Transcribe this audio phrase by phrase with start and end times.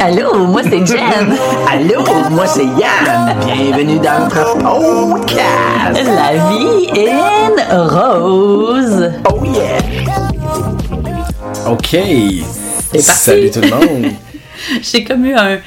[0.00, 1.36] Allô, moi c'est Jen.
[1.68, 3.36] Allô, moi c'est Yann.
[3.44, 6.04] Bienvenue dans notre podcast.
[6.04, 9.10] La vie est rose.
[9.28, 9.78] Oh yeah.
[11.68, 11.88] OK.
[11.90, 13.02] C'est parti.
[13.02, 14.12] Salut tout le monde.
[14.82, 15.58] J'ai comme eu un.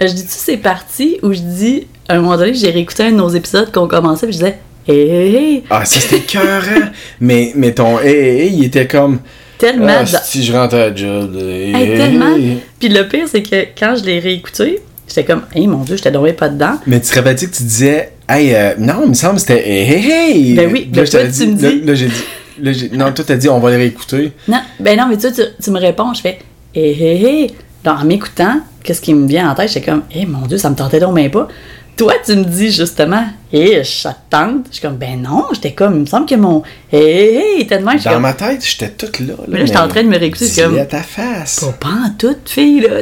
[0.00, 1.86] Je dis-tu c'est parti ou je dis.
[2.08, 4.58] À un moment donné, j'ai réécouté un de nos épisodes qu'on commençait puis je disais.
[4.86, 5.64] Hé hé hé.
[5.68, 6.88] Ah, ça c'était cœurant.
[7.20, 9.18] mais, mais ton hé hé hé, il était comme.
[9.58, 9.86] Tellement.
[9.88, 11.36] Ah, dans- si je rentre à la job.
[11.36, 12.36] Hey, hé, tellement.
[12.78, 16.12] Puis le pire, c'est que quand je l'ai réécouté, j'étais comme, hey mon dieu, j'étais
[16.12, 16.78] tombé pas dedans.
[16.86, 19.68] Mais tu te rappelles-tu que tu disais, hey, euh, non, il me semble que c'était
[19.68, 20.54] hé hé hé.
[20.54, 22.24] Ben oui, Là, ben je toi, tu me dis- Là, j'ai dit.
[22.62, 24.32] là, j'ai- non, toi, t'as dit, on va les réécouter.
[24.46, 26.38] Non, ben non, mais tu, tu, tu me réponds, je fais,
[26.74, 27.50] hé hé hé.
[27.86, 29.68] En m'écoutant, qu'est-ce qui me vient en tête?
[29.72, 31.48] J'étais comme, hé mon dieu, ça me tentait donc même pas.
[31.98, 34.66] Toi, tu me dis justement, hé, ça te tente?
[34.70, 37.60] Je suis comme, ben non, j'étais comme, il me semble que mon hé hé hé
[37.62, 37.98] était de même.
[37.98, 39.34] Dans comme, ma tête, j'étais toute là.
[39.36, 41.58] là Mais là, j'étais en train de me réécouter, comme- à ta face.
[41.60, 43.00] pas, pas en toute fille, là.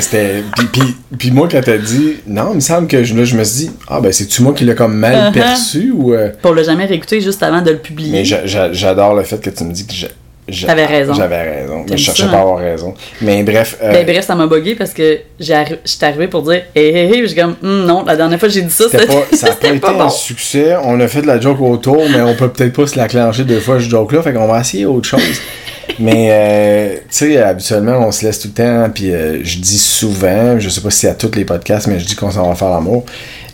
[0.00, 0.42] C'était.
[0.56, 3.36] Puis, puis, puis moi, quand t'as dit, non, il me semble que je, là, je
[3.36, 5.32] me suis dit, ah, ben, c'est-tu moi qui l'ai comme mal Uh-huh.
[5.32, 6.12] perçu ou.
[6.12, 8.10] euh, Pour le jamais réécouter juste avant de le publier.
[8.10, 9.92] Mais j'a- j'a- j'adore le fait que tu me dis que
[10.66, 11.14] T'avais raison.
[11.14, 11.84] J'avais raison.
[11.88, 12.42] Mais je cherchais ça, pas à hein?
[12.42, 12.94] avoir raison.
[13.22, 13.76] Mais bref.
[13.82, 17.26] euh, Ben bref, ça m'a bugué parce que j'étais arrivé pour dire hé hé hé,
[17.26, 19.52] j'ai comme Hum, non, la dernière fois que j'ai dit ça, c'était pas, ça a
[19.52, 20.74] pas été un succès.
[20.82, 23.44] On a fait de la joke autour, mais on peut peut-être pas se la clencher
[23.44, 24.22] deux fois ce joke-là.
[24.22, 25.40] Fait qu'on va essayer autre chose.
[25.98, 28.90] mais, euh, tu sais, habituellement, on se laisse tout le temps.
[28.94, 31.98] Puis euh, je dis souvent, je sais pas si c'est à tous les podcasts, mais
[31.98, 33.04] je dis qu'on s'en va faire l'amour.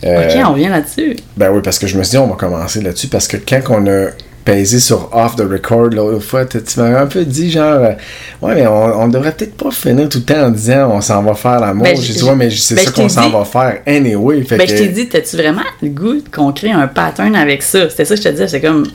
[0.03, 1.15] Euh, Ok, on vient là-dessus.
[1.37, 3.07] Ben oui, parce que je me suis dit, on va commencer là-dessus.
[3.07, 4.07] Parce que quand on a
[4.43, 7.93] pesé sur off the record l'autre fois, tu m'avais un peu dit, genre, euh,
[8.41, 11.21] ouais, mais on, on devrait peut-être pas finir tout le temps en disant, on s'en
[11.23, 11.83] va faire l'amour.
[11.83, 14.41] Ben, J'ai je- dit, ouais, mais c'est ben, ça qu'on s'en va faire anyway.
[14.43, 17.61] Fait Ben, que, je t'ai dit, t'as-tu vraiment le goût qu'on crée un pattern avec
[17.63, 17.89] ça?
[17.89, 18.85] C'était ça que je te disais, c'est comme.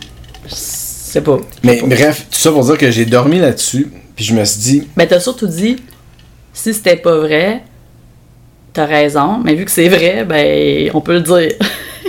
[0.48, 1.39] Je sais pas.
[1.62, 3.89] Mais bref, tout ça pour dire que j'ai dormi là-dessus.
[4.14, 5.77] Puis je me suis dit, Ben, t'as surtout dit,
[6.52, 7.62] si c'était pas vrai,
[8.72, 11.52] t'as raison, mais vu que c'est vrai, ben, on peut le dire.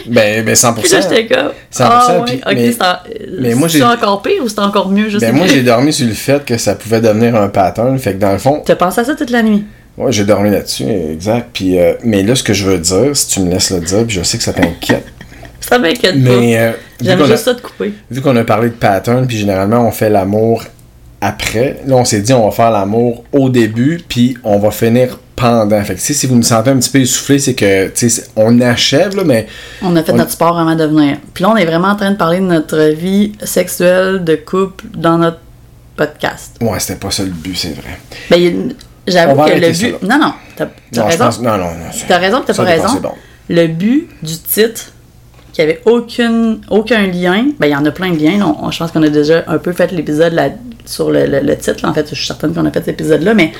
[0.07, 0.73] Ben, ben 100%.
[0.81, 1.51] Puis là, j'étais comme.
[1.71, 2.53] 100%, Ah, ouais, puis- ok,
[3.39, 5.09] mais- moi, j'ai- encore pire ou c'est encore mieux?
[5.09, 5.55] Je sais ben moi, plus.
[5.55, 7.97] j'ai dormi sur le fait que ça pouvait devenir un pattern.
[7.99, 9.63] Fait que dans le fond, T'as pensé à ça toute la nuit?
[9.97, 11.49] ouais, j'ai dormi là-dessus, exact.
[11.53, 14.05] Puis, euh, mais là, ce que je veux dire, si tu me laisses le dire,
[14.05, 15.05] puis je sais que ça t'inquiète.
[15.59, 16.17] Ça m'inquiète pas.
[16.39, 16.71] Mais euh,
[17.01, 17.91] J'aime a- juste ça de couper.
[18.09, 20.63] vu qu'on a parlé de pattern, puis généralement on fait l'amour
[21.19, 25.19] après, là on s'est dit on va faire l'amour au début, puis on va finir
[25.37, 25.81] pendant.
[25.85, 27.89] Fait que si vous me sentez un petit peu essoufflé, c'est que
[28.35, 29.47] on achève, là, mais
[29.81, 31.17] On a fait On- notre sport avant de venir.
[31.33, 34.85] Puis là, on est vraiment en train de parler de notre vie sexuelle, de couple,
[34.95, 35.39] dans notre
[35.95, 36.55] podcast.
[36.59, 37.97] ouais, c'était pas ça le but, c'est vrai.
[38.29, 38.73] Ben,
[39.07, 39.91] j'avoue que le ça, but.
[39.91, 40.17] là.
[40.17, 40.33] Non, non,
[40.91, 41.25] t'as raison.
[41.25, 41.85] pense- non, non, non.
[42.07, 42.99] T'as raison, t'as ça pas raison.
[43.01, 43.11] bon.
[43.49, 44.91] Le but du titre,
[45.53, 48.41] qu'il n'y avait aucune, aucun lien, ben, il y en a plein de liens.
[48.45, 50.49] On- on- je pense qu'on a déjà un peu fait l'épisode là-
[50.85, 51.79] sur le, le- le titre.
[51.83, 51.89] là.
[51.89, 53.51] En fait, je suis certaine qu'on a fait cet épisode-là, mais.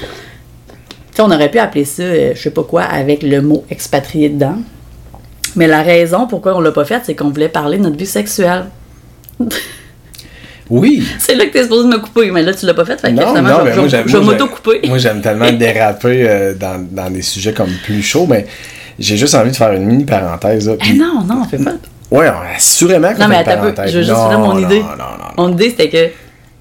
[1.17, 4.29] Sais, on aurait pu appeler ça, euh, je sais pas quoi, avec le mot expatrié
[4.29, 4.55] dedans.
[5.55, 8.05] Mais la raison pourquoi on l'a pas fait, c'est qu'on voulait parler de notre vie
[8.05, 8.65] sexuelle.
[10.69, 11.01] Oui!
[11.17, 13.13] C'est là que t'es supposé me couper, mais là tu l'as pas fait, fait que
[13.15, 14.03] Non, finalement, non, je, mais je- moi j'aime.
[14.07, 14.81] je vais m'auto-couper.
[14.85, 18.45] Moi j'aime tellement déraper euh, dans, dans des sujets comme plus chauds, mais
[18.99, 20.67] j'ai juste envie de faire une mini parenthèse.
[20.67, 21.71] Là, Eh non, non, on fait pas.
[22.11, 22.19] On-
[22.53, 24.79] assurément qu'on Non, mais attends je veux juste Non, mon idée.
[24.81, 25.47] Non, non, non.
[25.47, 26.11] Mon idée, c'était que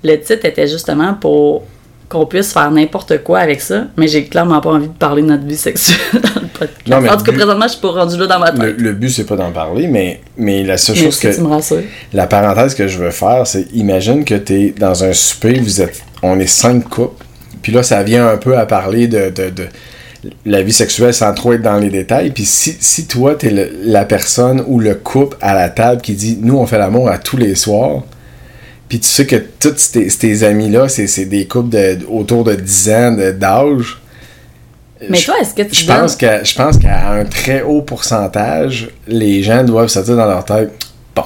[0.07, 1.65] le titre était justement pour
[2.09, 5.27] qu'on puisse faire n'importe quoi avec ça, mais j'ai clairement pas envie de parler de
[5.29, 6.89] notre vie sexuelle dans le podcast.
[6.89, 8.77] Non, mais en tout cas, but- présentement, je suis pas rendue là dans ma tête.
[8.79, 11.29] le but, c'est pas d'en parler, mais, mais la seule chose que.
[12.13, 15.81] La parenthèse que je veux faire, c'est imagine que tu es dans un souper, vous
[15.81, 17.25] êtes, on est cinq couples,
[17.63, 19.67] puis là, ça vient un peu à parler de, de, de
[20.45, 22.31] la vie sexuelle sans trop être dans les détails.
[22.31, 26.15] Puis si, si toi, tu es la personne ou le couple à la table qui
[26.15, 28.03] dit Nous, on fait l'amour à tous les soirs,
[28.89, 32.91] puis tu sais que tous tes, tes amis-là, c'est des couples de, autour de 10
[32.91, 33.99] ans d'âge.
[35.11, 37.63] Mais je- toi, est-ce que tu je donnes- pense que je pense qu'à un très
[37.63, 40.73] haut pourcentage, les gens doivent se dire dans leur tête
[41.15, 41.23] Bon,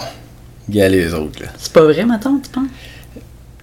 [0.69, 1.41] il y a les autres.
[1.59, 2.65] C'est pas vrai, maintenant, tu penses?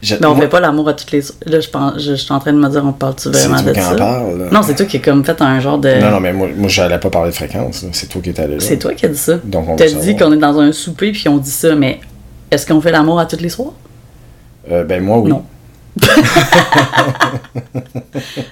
[0.02, 1.22] Je- Mais on moi- fait pas l'amour à toutes les.
[1.48, 3.74] Là, je, pense, je, je suis en train de me dire, on parle-tu vraiment de
[3.74, 3.96] ça?
[3.96, 4.40] parle.
[4.44, 4.46] là.
[4.52, 5.90] Non, c'est toi qui as comme fait un genre de.
[6.00, 7.84] Non, non, mais moi, moi j'allais pas parler de fréquence.
[7.94, 8.60] C'est toi qui es allé là.
[8.60, 9.40] C'est toi qui as dit ça.
[9.44, 12.00] Donc, on T'as dit qu'on est dans un souper puis on dit ça, mais
[12.52, 13.74] est-ce qu'on fait l'amour à tous les soirs?
[14.72, 15.30] Euh, ben, moi, oui.
[15.32, 15.44] Non.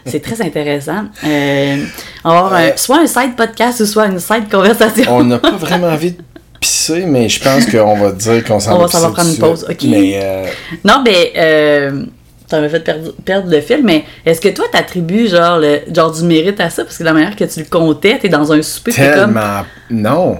[0.06, 1.06] C'est très intéressant.
[1.26, 1.78] Euh,
[2.24, 5.06] on va avoir un- soit un side podcast ou soit une side conversation.
[5.18, 6.22] On n'a pas vraiment envie de
[6.60, 9.30] pisser, mais je pense qu'on va dire qu'on s'en On va va s'en va prendre
[9.30, 9.84] une pause, ok.
[9.84, 10.46] Mais, euh,
[10.84, 12.06] Non, mais euh,
[12.48, 16.12] ça m'a fait perdre, perdre le fil, mais est-ce que toi, t'attribues genre, le, genre
[16.12, 16.84] du mérite à ça?
[16.84, 19.66] Parce que la manière que tu le comptais, t'es dans un souper, t'es comme tellement.
[19.92, 20.40] Non.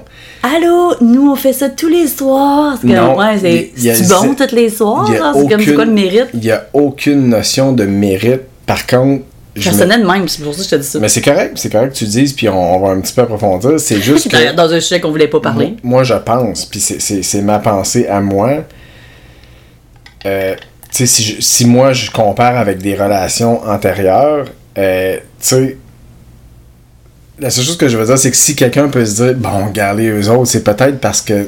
[0.54, 2.78] Allô, nous on fait ça tous les soirs.
[2.80, 3.72] C'est ouais,
[4.10, 6.28] bon tous les soirs, c'est comme quoi le mérite?
[6.36, 8.42] Il n'y a aucune notion de mérite.
[8.68, 9.24] Par contre,
[9.56, 11.00] je Ça sonnait de même, c'est pour ça que je te dis ça.
[11.00, 13.14] Mais c'est correct, c'est correct que tu le dises, puis on, on va un petit
[13.14, 13.80] peu approfondir.
[13.80, 14.54] C'est juste que.
[14.54, 15.68] Dans un sujet qu'on voulait pas parler.
[15.82, 18.52] Moi, moi, je pense, puis c'est- c'est c'est ma pensée à moi.
[20.26, 20.56] Euh,
[20.92, 24.46] tu sais, si, je- si moi je compare avec des relations antérieures,
[24.78, 25.78] euh, tu sais,
[27.40, 29.66] la seule chose que je veux dire, c'est que si quelqu'un peut se dire, bon,
[29.68, 31.48] regardez eux autres, c'est peut-être parce que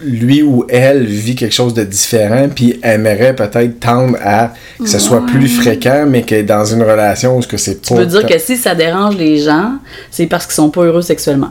[0.00, 5.00] lui ou elle vit quelque chose de différent, puis aimerait peut-être tendre à que ce
[5.00, 8.24] soit plus fréquent, mais que dans une relation où ce que c'est Tu veux dire
[8.24, 9.72] que si ça dérange les gens,
[10.12, 11.50] c'est parce qu'ils sont pas heureux sexuellement.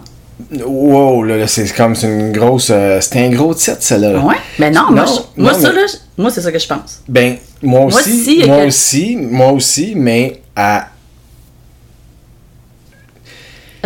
[0.65, 2.69] Wow, là, là, c'est comme c'est une grosse.
[2.71, 4.19] euh, C'était un gros titre, celle-là.
[4.19, 4.35] Ouais.
[4.59, 5.87] Ben non, moi, je- moi non, ça, mais- là,
[6.17, 7.01] moi, c'est ça que je pense.
[7.09, 10.87] Ben, moi Moi, aussi, moi quel- aussi, moi aussi, mais à.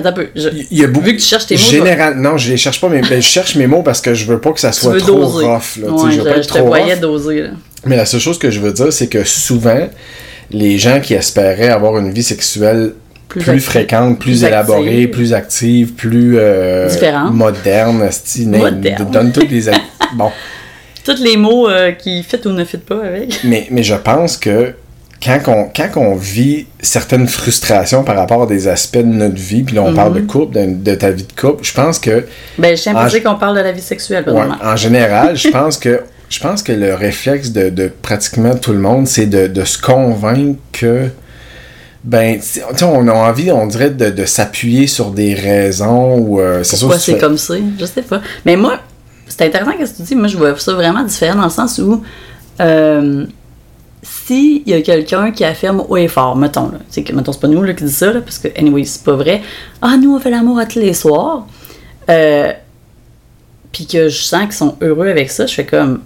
[0.01, 0.27] Attends un peu.
[0.35, 1.05] je- Il y a beaucoup.
[1.05, 2.15] Vu que tu cherches tes mots, Général...
[2.17, 4.39] Non, je les cherche pas, mais ben, je cherche mes mots parce que je veux
[4.39, 5.45] pas que ça soit trop doser.
[5.45, 5.51] rough.
[5.51, 7.01] Là, tu sais, Ouais, je veux pas être je te trop voyais rough.
[7.01, 7.41] doser.
[7.43, 7.49] Là.
[7.85, 9.87] Mais la seule chose que je veux dire, c'est que souvent,
[10.51, 12.93] les gens qui espéraient avoir une vie sexuelle
[13.29, 15.09] Plus fréquente, plus, Plus élaborée, active.
[15.11, 17.33] plus active, plus euh, Différente.
[17.33, 18.09] moderne,
[18.47, 19.07] Moderne.
[19.11, 19.61] donne toutes les
[20.15, 20.29] bon,
[21.05, 23.39] Tous les mots euh, qui fit ou ne fit pas avec.
[23.45, 24.73] mais, mais je pense que
[25.23, 29.63] quand on, quand on vit certaines frustrations par rapport à des aspects de notre vie,
[29.63, 32.25] puis là on parle de couple, de, de ta vie de couple, je pense que
[32.57, 35.49] Ben, je tiens à dire qu'on parle de la vie sexuelle, Ouais, en général, je
[35.51, 39.47] pense que je pense que le réflexe de, de pratiquement tout le monde, c'est de,
[39.47, 41.09] de se convaincre que
[42.03, 46.39] ben, tu sais, on a envie, on dirait, de, de s'appuyer sur des raisons ou
[46.39, 47.53] euh, c'est Pourquoi c'est fais- comme ça?
[47.79, 48.21] Je sais pas.
[48.45, 48.79] Mais moi,
[49.27, 50.15] c'est intéressant ce que tu dis.
[50.15, 52.01] Moi, je vois ça vraiment différent dans le sens où
[52.59, 53.25] euh,
[54.31, 57.41] s'il y a quelqu'un qui affirme haut et fort, mettons, là, c'est que, mettons, c'est
[57.41, 59.41] pas nous là, qui dit ça, là, parce que, anyway, c'est pas vrai.
[59.81, 61.45] Ah, nous, on fait l'amour à tous les soirs.
[62.09, 62.51] Euh,
[63.71, 66.01] puis que je sens qu'ils sont heureux avec ça, je fais comme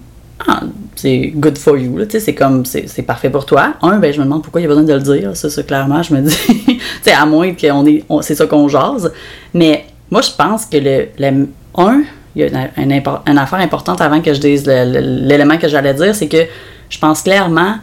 [0.46, 0.60] ah,
[0.96, 3.74] c'est good for you, tu sais, c'est comme, c'est c'est parfait pour toi.
[3.80, 5.62] Un, ben, je me demande pourquoi il y a besoin de le dire, ça, ça,
[5.62, 6.36] clairement, je me dis,
[6.66, 9.10] tu sais, à moins qu'on est, on- c'est ça qu'on jase.
[9.54, 12.02] Mais moi, je pense que le, le- un,
[12.34, 16.14] il y a une, affaire importante avant que je dise le- l'élément que j'allais dire,
[16.14, 16.44] c'est que
[16.90, 17.76] je pense clairement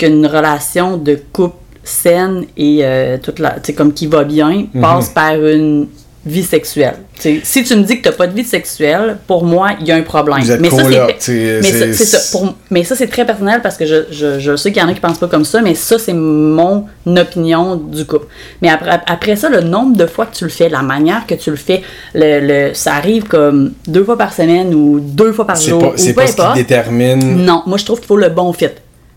[0.00, 5.34] qu'une relation de couple saine et euh, toute la, comme qui va bien passe par
[5.34, 5.88] une
[6.26, 6.96] vie sexuelle.
[7.42, 9.92] Si tu me dis que tu n'as pas de vie sexuelle, pour moi, il y
[9.92, 10.40] a un problème.
[10.42, 12.18] Vous êtes mais ça, c'est- tu sais, mais ça, c'est- c'est ça.
[12.38, 14.88] Pour- mais ça, c'est très personnel parce que je, je, je sais qu'il y en
[14.88, 18.26] a qui pensent pas comme ça, mais ça, c'est mon opinion du couple.
[18.60, 21.34] Mais après, après ça, le nombre de fois que tu le fais, la manière que
[21.34, 21.80] tu le fais,
[22.14, 25.80] le, le- ça arrive comme deux fois par semaine ou deux fois par c'est jour,
[25.80, 26.56] pas, ou c'est pas ce qui importe.
[26.56, 28.66] détermine Non, moi, je trouve qu'il faut le bon fit.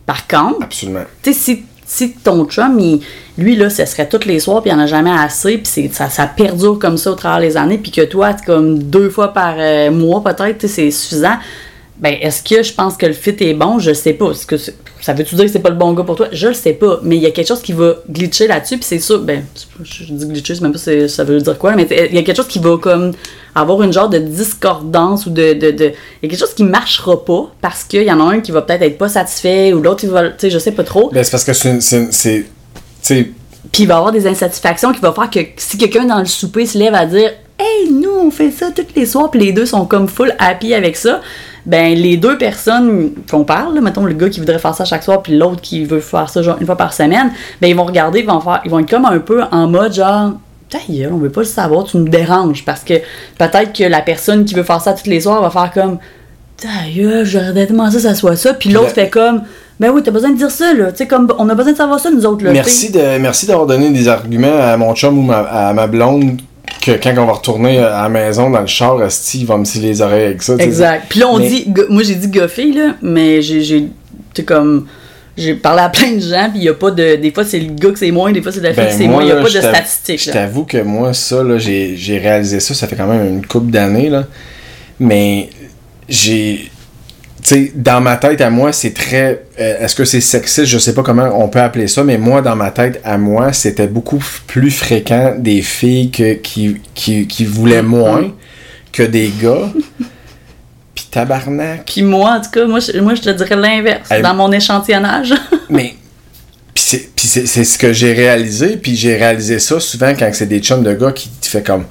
[0.05, 1.03] Par contre, absolument.
[1.23, 3.01] si, si ton chum, il-
[3.37, 5.65] lui, là, ce serait tous les soirs, puis il n'y en a jamais assez, puis
[5.67, 9.09] c'est- ça, ça perdure comme ça au travers des années, puis que toi, comme deux
[9.09, 11.35] fois par euh, mois, peut-être, c'est suffisant.
[12.03, 13.79] Ben, est-ce que je pense que le fit est bon?
[13.79, 14.31] Je sais pas.
[14.31, 14.57] Est-ce que
[14.99, 16.27] ça veut-tu dire que c'est pas le bon gars pour toi?
[16.33, 16.99] Je le sais pas.
[17.01, 19.19] Mais il y a quelque chose qui va glitcher là-dessus, puis c'est sûr.
[19.21, 19.45] Ben,
[19.81, 22.35] je dis glitcher, c'est même pas ça veut dire quoi, mais il y a quelque
[22.35, 23.13] chose qui va comme
[23.55, 25.53] avoir une genre de discordance ou de.
[25.53, 28.33] de, de- il y a quelque chose qui marchera pas parce qu'il y en a
[28.33, 30.27] un qui va peut-être être pas satisfait ou l'autre, il va.
[30.27, 31.09] Tu sais, je sais pas trop.
[31.13, 31.79] Ben, c'est parce que c'est.
[31.81, 32.45] sais,
[33.71, 36.25] Puis il va y avoir des insatisfactions qui va faire que si quelqu'un dans le
[36.25, 39.53] souper se lève à dire Hey, nous, on fait ça tous les soirs, puis les
[39.53, 41.21] deux sont comme full happy avec ça,
[41.65, 45.03] ben les deux personnes qu'on parle, là, mettons le gars qui voudrait faire ça chaque
[45.03, 47.31] soir, puis l'autre qui veut faire ça genre une fois par semaine,
[47.61, 49.93] ben ils vont regarder, ils vont, faire, ils vont être comme un peu en mode
[49.93, 50.33] genre
[50.69, 52.65] ta gueule, on veut pas le savoir, tu nous déranges.
[52.65, 52.95] Parce que
[53.37, 55.99] peut-être que la personne qui veut faire ça tous les soirs va faire comme
[56.57, 58.53] ta gueule, j'aurais tellement ça, ça soit ça.
[58.53, 59.43] Puis l'autre la- fait comme
[59.79, 60.91] ben oui, t'as besoin de dire ça, là.
[60.91, 62.51] Tu sais, comme on a besoin de savoir ça, nous autres, là.
[62.51, 66.39] merci de merci d'avoir donné des arguments à mon chum ou ma- à ma blonde
[66.81, 69.65] que quand on va retourner à la maison dans le char, Asti, il va me
[69.65, 70.55] scier les oreilles avec ça.
[70.59, 71.05] Exact.
[71.09, 73.87] Puis là, on Mais- dit, moi j'ai dit goffé, là, mais j'ai,
[74.45, 74.87] comme,
[75.37, 77.59] j'ai parlé à plein de gens, puis il y a pas de, des fois c'est
[77.59, 79.23] le gars que c'est moins, des fois c'est la fille Ben, que c'est moi, moins,
[79.23, 82.59] il y a pas de statistiques, Je t'avoue que moi, ça, là, j'ai j'ai réalisé
[82.59, 84.25] ça, ça fait quand même une couple d'années, là.
[84.99, 85.49] Mais
[86.07, 86.69] j'ai.
[87.43, 89.43] Sais, dans ma tête à moi, c'est très.
[89.59, 90.65] euh, Est-ce que c'est sexiste?
[90.65, 93.51] Je sais pas comment on peut appeler ça, mais moi, dans ma tête à moi,
[93.51, 97.85] c'était beaucoup plus fréquent des filles que, qui, qui, qui voulaient Mm-hmm.
[97.85, 98.33] moins
[98.93, 99.69] que des gars.
[100.95, 101.83] Puis tabarnak.
[101.85, 104.21] Puis moi, en tout cas, moi, je, moi, je te dirais l'inverse, Hey.
[104.21, 105.33] dans mon échantillonnage.
[105.69, 105.95] Mais.
[106.75, 110.83] Puis c'est, ce que j'ai réalisé, puis j'ai réalisé ça souvent quand c'est des chums
[110.83, 111.85] de gars qui te fait comme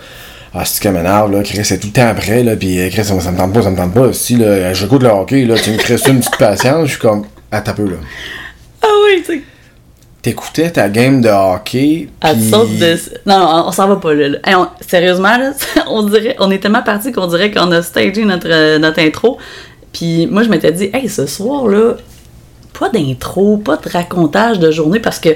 [0.55, 3.05] Ah, c'est que m'énerve, là, Chris, c'est tout le temps après, là, puis euh, Chris,
[3.05, 4.13] ça, me- tente pas, ça me tente pas.
[4.13, 7.01] Si, là, je goûte le hockey, là, tu me crées une petite patience, je suis
[7.01, 7.97] comme Ah, t'as peu, là.
[8.83, 9.43] ah oui, tu sais.
[10.21, 12.97] T'écoutais ta game de hockey, puis- saute de.
[13.27, 14.29] Non, non, on s'en va pas là.
[14.29, 14.39] là.
[14.45, 15.53] Hey, on- sérieusement, là,
[15.89, 19.39] on dirait, on est tellement parti qu'on dirait qu'on a stagé notre, euh, notre intro.
[19.93, 21.95] Puis moi, je m'étais dit, hey, ce soir, là,
[22.79, 25.31] pas d'intro, pas de racontage de journée, parce que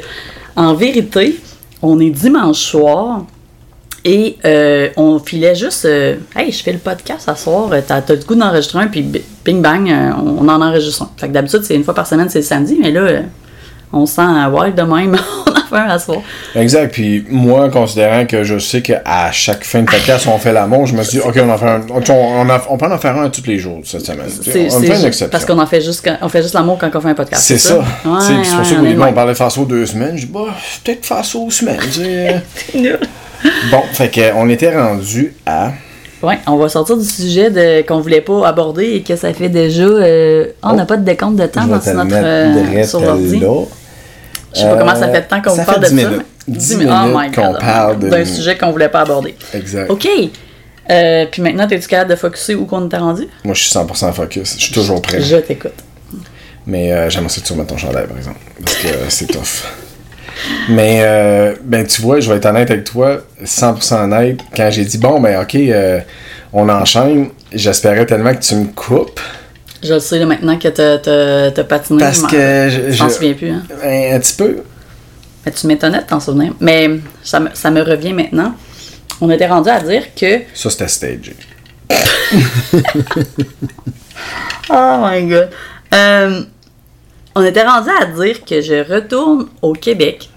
[0.59, 1.37] En vérité,
[1.83, 3.25] on est dimanche soir
[4.09, 8.01] et euh, on filait juste euh, Hey, je fais le podcast ce soir, euh, t'as,
[8.03, 9.03] t'as le goût d'enregistrer un, puis
[9.45, 11.11] bing bang, euh, on en enregistre un.
[11.17, 13.23] Fait que d'habitude, c'est une fois par semaine, c'est le samedi, mais là,
[13.93, 14.23] on se sent
[14.53, 16.19] wild de même, on en fait un à soir.
[16.55, 16.93] Exact.
[16.93, 20.95] Puis moi, considérant que je sais qu'à chaque fin de podcast, on fait l'amour, je
[20.95, 23.17] me suis dit, OK, on, en fait un, on, on, en- on peut en faire
[23.17, 24.29] un tous les jours cette semaine.
[24.29, 25.29] C'est, on c'est fait une ju- exception.
[25.31, 27.43] parce qu'on en fait juste, quand- on fait juste l'amour quand on fait un podcast.
[27.43, 27.79] C'est ça.
[27.79, 27.85] Ouais,
[28.21, 30.17] c'est ouais, pour ça qu'au début, on parlait ça aux deux semaines.
[30.17, 31.81] Je dis, bah, peut-être ça aux semaines.
[33.71, 35.73] bon, fait que, on était rendu à.
[36.23, 39.49] Ouais, on va sortir du sujet de, qu'on voulait pas aborder et que ça fait
[39.51, 39.85] déjà.
[39.85, 40.87] euh, on n'a Oh.
[40.87, 43.41] pas de décompte de temps dans te notre, euh, sur l'ordi.
[44.55, 46.09] Je sais pas comment ça Euh, fait de temps qu'on vous parle de 10 ça.
[46.09, 46.27] minutes.
[46.49, 49.01] mais- 10 mi- oh minutes my qu'on God, parle de- d'un sujet qu'on voulait pas
[49.01, 49.35] aborder.
[49.53, 49.91] Exact.
[49.91, 50.09] OK.
[50.89, 53.29] Euh, puis maintenant, es-tu capable de focusser où qu'on était rendu?
[53.45, 54.55] Moi, je suis 100% focus.
[54.57, 55.21] Je suis toujours prêt.
[55.21, 55.73] Je t'écoute.
[56.67, 58.39] Mais euh, j'aimerais ça que tu remettes ton chandail, par exemple.
[58.65, 59.65] Parce que euh, c'est tough.
[60.69, 64.41] Mais, euh, ben, tu vois, je vais être honnête avec toi, 100% honnête.
[64.55, 66.01] Quand j'ai dit, bon, ben, ok, euh,
[66.53, 69.21] on enchaîne, j'espérais tellement que tu me coupes.
[69.83, 71.99] Je le sais là, maintenant que t'as, patiné.
[72.01, 73.51] Parce je que je- Je souviens plus.
[73.51, 73.63] Hein.
[73.83, 74.57] Un, un petit peu.
[75.45, 76.53] Mais tu m'étonnais de t'en souvenir.
[76.61, 76.91] Mais
[77.23, 78.55] ça me, ça me revient maintenant.
[79.21, 81.37] On était rendu à dire que Ça, c'était stagé.
[84.69, 85.51] Oh my god.
[85.95, 86.43] Euh,
[87.37, 90.31] on était rendu à dire que je retourne au Québec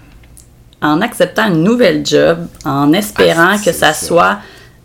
[0.82, 4.06] en acceptant une nouvelle job, en espérant Ah, que ça, ça.
[4.06, 4.38] soit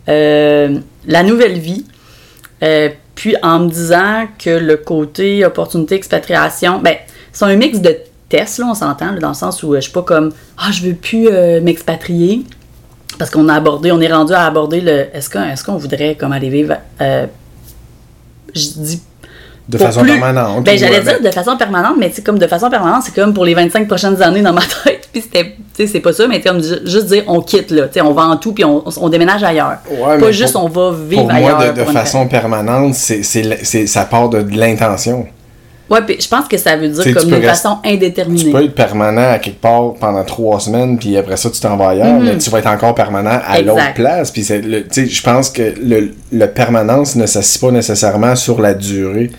[0.08, 1.84] euh, la nouvelle vie.
[2.62, 6.96] Euh, puis en me disant que le côté opportunité expatriation, ben,
[7.32, 7.94] c'est un mix de
[8.30, 10.82] tests, là, on s'entend, dans le sens où euh, je suis pas comme Ah, je
[10.82, 12.44] veux plus euh, m'expatrier.
[13.18, 16.16] Parce qu'on a abordé, on est rendu à aborder le est-ce qu'on est qu'on voudrait
[16.16, 17.26] comme aller vivre euh,
[18.54, 19.02] je dis
[19.68, 20.64] De façon plus- permanente.
[20.64, 23.54] Ben, j'allais dire de façon permanente, mais comme de façon permanente, c'est comme pour les
[23.54, 25.08] 25 prochaines années dans ma tête.
[25.12, 27.88] Puis c'était, tu sais, c'est pas ça, mais comme ju- juste dire on quitte là,
[27.88, 29.78] tu sais, on vend tout puis on, on déménage ailleurs.
[29.90, 31.56] Ouais, pas juste pour- on va vivre Pour ailleurs.
[31.58, 35.26] moi, de, façon permanente, c'est, c'est, l- c'est- ça part de, de l'intention.
[35.88, 38.50] Ouais, puis je pense que ça veut dire Tu comme tu rester- façon Tu indéterminée.
[38.50, 41.90] peux être permanent à quelque part pendant trois semaines, puis après ça, tu t'en vas
[41.90, 43.66] ailleurs, mais tu vas être encore permanent à Mhm.
[43.68, 44.30] L'autre place.
[44.32, 49.30] Puis tu je pense que le, le permanence ne s'assied pas nécessairement sur la durée.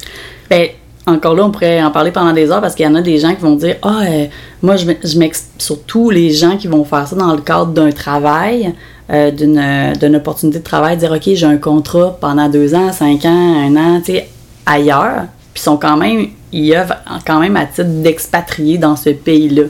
[0.50, 0.68] Ben,
[1.06, 3.18] encore là, on pourrait en parler pendant des heures parce qu'il y en a des
[3.18, 4.26] gens qui vont dire Ah, euh,
[4.62, 5.48] moi, je m'ex- je m'ex.
[5.58, 8.74] Surtout les gens qui vont faire ça dans le cadre d'un travail,
[9.12, 12.92] euh, d'une euh, d'une opportunité de travail, dire Ok, j'ai un contrat pendant deux ans,
[12.94, 14.30] cinq ans, un an, tu sais,
[14.66, 15.26] ailleurs.
[15.54, 19.64] Puis sont quand même, ils œuvrent quand même à titre d'expatriés dans ce pays-là.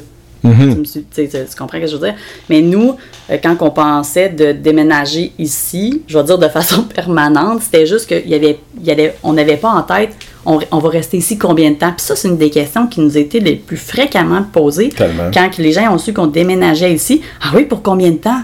[0.85, 2.15] Suis- tu comprends ce que je veux dire?
[2.49, 2.95] Mais nous,
[3.29, 8.09] euh, quand on pensait de déménager ici, je vais dire de façon permanente, c'était juste
[8.11, 10.15] y avait, il y avait, on n'avait pas en tête,
[10.45, 11.91] on, on va rester ici combien de temps?
[11.91, 15.31] Puis ça, c'est une des questions qui nous était les plus fréquemment posées Tellement.
[15.33, 17.21] quand les gens ont su qu'on déménageait ici.
[17.41, 18.43] Ah oui, pour combien de temps?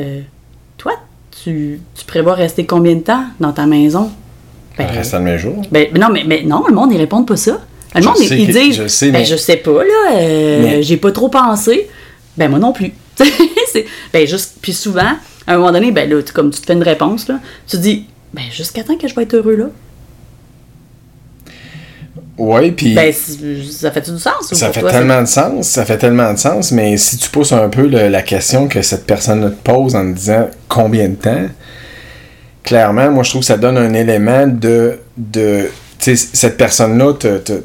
[0.00, 0.22] Euh,
[0.76, 0.92] toi,
[1.44, 4.10] tu, tu prévois rester combien de temps dans ta maison?
[4.78, 5.62] Ben, Reste le même jour.
[5.70, 7.60] ben, ben non, mais, mais non, le monde, ils répondent pas ça.
[7.94, 10.62] Le Je monde, ils que- disent, je sais, ben, mais- je sais pas, là, euh,
[10.62, 11.88] Mais- j'ai pas trop pensé.
[12.36, 12.92] Ben, moi non plus.
[14.12, 15.12] Ben, juste, puis souvent,
[15.46, 18.06] à un moment donné, ben, là, comme tu te fais une réponse, là, tu dis,
[18.32, 19.66] ben, jusqu'à temps que je vais être heureux, là.
[22.38, 24.50] Oui, puis Ben, ça fait-tu du sens?
[24.50, 27.28] ou ça fait toi, tellement de sens, ça fait tellement de sens, mais si tu
[27.28, 31.08] pousses un peu le- la question que cette personne te pose en te disant combien
[31.10, 31.46] de temps,
[32.62, 34.98] clairement, moi je trouve que ça donne un élément de.
[35.16, 37.62] de tu sais, cette personne-là te,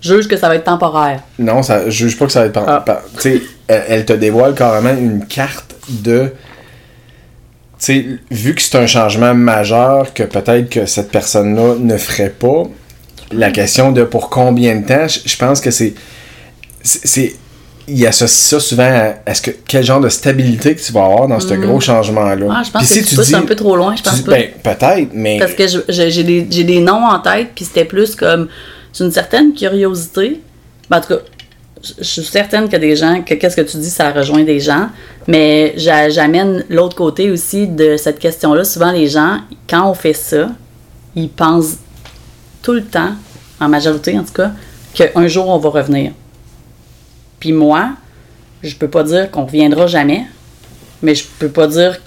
[0.00, 1.22] Juge que ça va être temporaire.
[1.38, 2.62] Non, ça, juge pas que ça va être.
[2.66, 2.82] Ah.
[2.84, 6.30] par- tu sais, elle, elle te dévoile carrément une carte de.
[7.78, 12.30] Tu sais, vu que c'est un changement majeur que peut-être que cette personne-là ne ferait
[12.30, 12.64] pas,
[13.32, 15.94] la question de pour combien de temps, je, pense que c'est-
[16.82, 17.34] c'est-
[17.86, 21.04] Il associe ça souvent à, à ce que, quel genre de stabilité que tu vas
[21.04, 22.46] avoir dans ce gros changement-là.
[22.50, 24.14] Ah, je pense Puis que si tu pousses dis- un peu trop loin, je pense
[24.16, 24.32] dis, pas.
[24.32, 25.38] ben, peut-être, mais.
[25.38, 28.48] Parce que j'ai des, j'ai des noms en tête, puis c'était plus comme
[28.92, 30.40] c'est une certaine curiosité.
[30.88, 31.20] Ben, en tout cas,
[31.98, 34.88] je suis certaine que des gens, que qu'est-ce que tu dis, ça rejoint des gens,
[35.28, 38.64] mais j'a- j'amène l'autre côté aussi de cette question-là.
[38.64, 40.48] Souvent, les gens, quand on fait ça,
[41.14, 41.76] ils pensent
[42.62, 43.12] tout le temps,
[43.60, 44.52] en majorité en tout cas,
[44.94, 46.12] qu'un jour on va revenir.
[47.44, 47.90] Puis moi,
[48.62, 50.24] je peux pas dire qu'on reviendra jamais,
[51.02, 52.00] mais je peux pas dire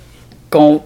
[0.49, 0.81] qu'on.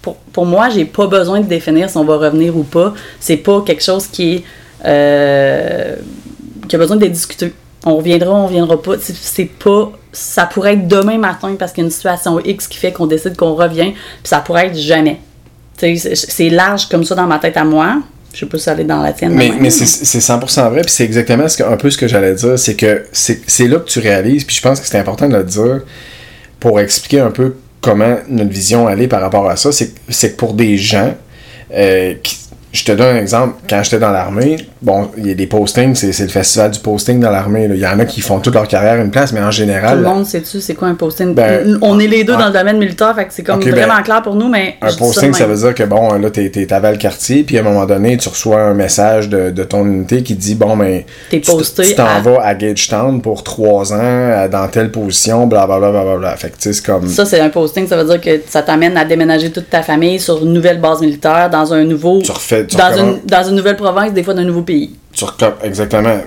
[0.00, 2.94] Pour, pour moi, j'ai pas besoin de définir si on va revenir ou pas.
[3.20, 4.44] C'est pas quelque chose qui est.
[4.86, 5.94] euh,
[6.68, 7.52] qui a besoin d'être discuté.
[7.84, 8.92] On reviendra, on reviendra pas.
[8.98, 9.92] C'est- pas.
[10.10, 13.06] Ça pourrait être demain matin parce qu'il y a une situation X qui fait qu'on
[13.06, 15.20] décide qu'on revient, puis ça pourrait être jamais.
[15.76, 17.98] C'est large comme ça dans ma tête à moi.
[18.32, 19.32] Je sais pas si ça allait dans la tienne.
[19.34, 22.06] Mais, mais c'est c'est 100% vrai, puis c'est exactement ce que, un peu ce que
[22.06, 25.28] j'allais dire, c'est que c'est là que tu réalises, puis je pense que c'est important
[25.28, 25.80] de le dire
[26.60, 29.72] pour expliquer un peu comment notre vision allait par rapport à ça.
[29.72, 31.14] C'est c'est que pour des gens,
[31.74, 32.38] euh, qui-
[32.72, 35.94] je te donne un exemple, quand j'étais dans l'armée, bon, il y a des postings,
[35.96, 38.68] c'est le festival du posting dans l'armée, il y en a qui font toute leur
[38.68, 41.34] carrière une place, mais en Tout général, le monde sait-tu c'est quoi un posting?
[41.34, 44.00] Ben, on est les deux dans le domaine militaire, fait que c'est comme ben, vraiment
[44.02, 44.76] clair pour nous, mais.
[44.82, 47.64] Un posting, ça veut dire que bon, là, t'es, t'es à Val-Cartier, puis à un
[47.64, 51.40] moment donné, tu reçois un message de, de ton unité qui dit bon, ben, T'es
[51.40, 55.90] tu, posté tu t'en à- vas à Gagetown pour trois ans, dans telle position, blablabla.
[55.90, 56.36] Bla, bla, bla.
[56.36, 57.08] Fait que, tu sais, c'est comme.
[57.08, 60.20] Ça, c'est un posting, ça veut dire que ça t'amène à déménager toute ta famille
[60.20, 62.20] sur une nouvelle base militaire, dans un nouveau.
[62.22, 64.94] Tu refais- tu dans, une, dans une nouvelle province, des fois d'un nouveau pays.
[65.12, 65.24] tu
[65.62, 66.18] exactement.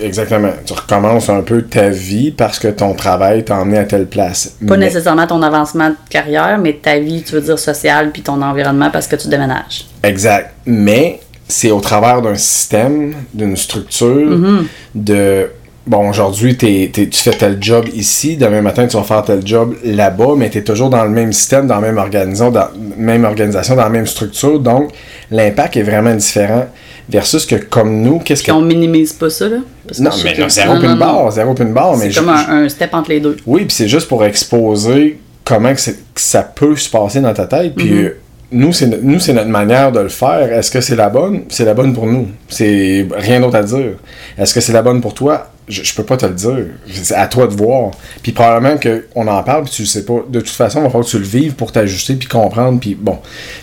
[0.00, 0.50] Exactement.
[0.64, 4.56] Tu recommences un peu ta vie parce que ton travail t'a emmené à telle place.
[4.66, 8.22] Pas Mais- nécessairement ton avancement de carrière, mais ta vie, tu veux dire sociale, puis
[8.22, 9.84] ton environnement parce que tu déménages.
[10.02, 10.54] Exact.
[10.64, 14.62] Mais c'est au travers d'un système, d'une structure, Mm-hmm.
[14.94, 15.50] de.
[15.86, 20.32] Bon, aujourd'hui, tu fais tel job ici, demain matin, tu vas faire tel job là-bas,
[20.34, 23.76] mais tu es toujours dans le même système, dans la même organisation, dans, même organisation,
[23.76, 24.58] dans la même structure.
[24.60, 24.92] Donc,
[25.30, 26.66] l'impact est vraiment différent.
[27.10, 28.46] Versus que, comme nous, qu'est-ce que.
[28.46, 29.58] Puis on minimise pas ça, là?
[29.86, 30.96] parce que Non, sais mais que- non, zéro non.
[30.96, 33.36] barre, zéro pin barre, C'est comme un, un step entre les deux.
[33.46, 37.44] oui, puis c'est juste pour exposer comment que, que ça peut se passer dans ta
[37.44, 37.74] tête.
[37.76, 38.06] Puis
[38.52, 40.50] nous, c'est no- nous, c'est notre manière de le faire.
[40.50, 41.42] Est-ce que c'est la bonne?
[41.50, 42.28] C'est la bonne pour nous.
[42.48, 43.98] C'est rien d'autre à dire.
[44.38, 45.50] Est-ce que c'est la bonne pour toi?
[45.66, 46.66] Je, je peux pas te le dire.
[46.92, 47.92] C'est à toi de voir.
[48.22, 50.22] Puis probablement qu'on en parle, puis tu le sais pas.
[50.28, 52.94] De toute façon, il va falloir que tu le vives pour t'ajuster, puis comprendre, puis
[52.94, 53.18] bon.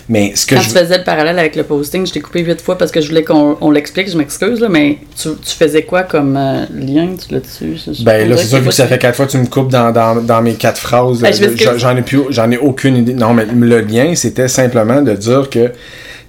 [0.08, 0.68] Mais ce que Quand je...
[0.70, 3.08] tu faisais le parallèle avec le posting, je t'ai coupé huit fois parce que je
[3.08, 7.10] voulais qu'on on l'explique, je m'excuse, là, mais tu, tu faisais quoi comme euh, lien,
[7.16, 7.76] tu l'as-dessus?
[8.04, 9.92] Ben là, c'est ça, vu que ça fait quatre fois que tu me coupes dans,
[9.92, 11.56] dans, dans mes quatre phrases, m'excuse.
[11.76, 13.14] j'en- ai plus, j'en ai aucune idée.
[13.14, 15.70] Non, mais le lien, c'était simplement de dire que,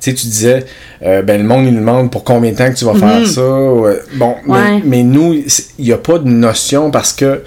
[0.04, 0.66] sais, tu disais,
[1.06, 3.28] euh, ben le monde, il nous demande pour combien de temps que tu vas faire
[3.28, 3.42] ça.
[3.72, 4.00] ouais.
[4.16, 4.76] Bon, mais- Mhm.
[4.76, 4.82] Ouais.
[4.86, 7.42] mais, nous, il n'y a pas de notion parce que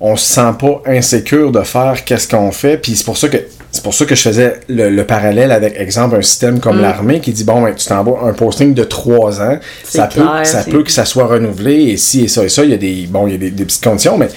[0.00, 2.78] on se sent pas insécure de faire qu'est-ce qu'on fait.
[2.78, 3.36] Puis c'est pour ça que
[3.72, 6.82] c'est pour ça que je faisais le, le parallèle avec, exemple, un système comme Mhm.
[6.82, 9.58] l'armée qui dit bon, ben, tu t'envoies un posting de trois ans.
[9.84, 12.64] C'est Ça peut, ça peut que ça soit renouvelé et si et ça et ça.
[12.64, 14.28] Il y a des, bon, il y a des, des petites conditions, mais,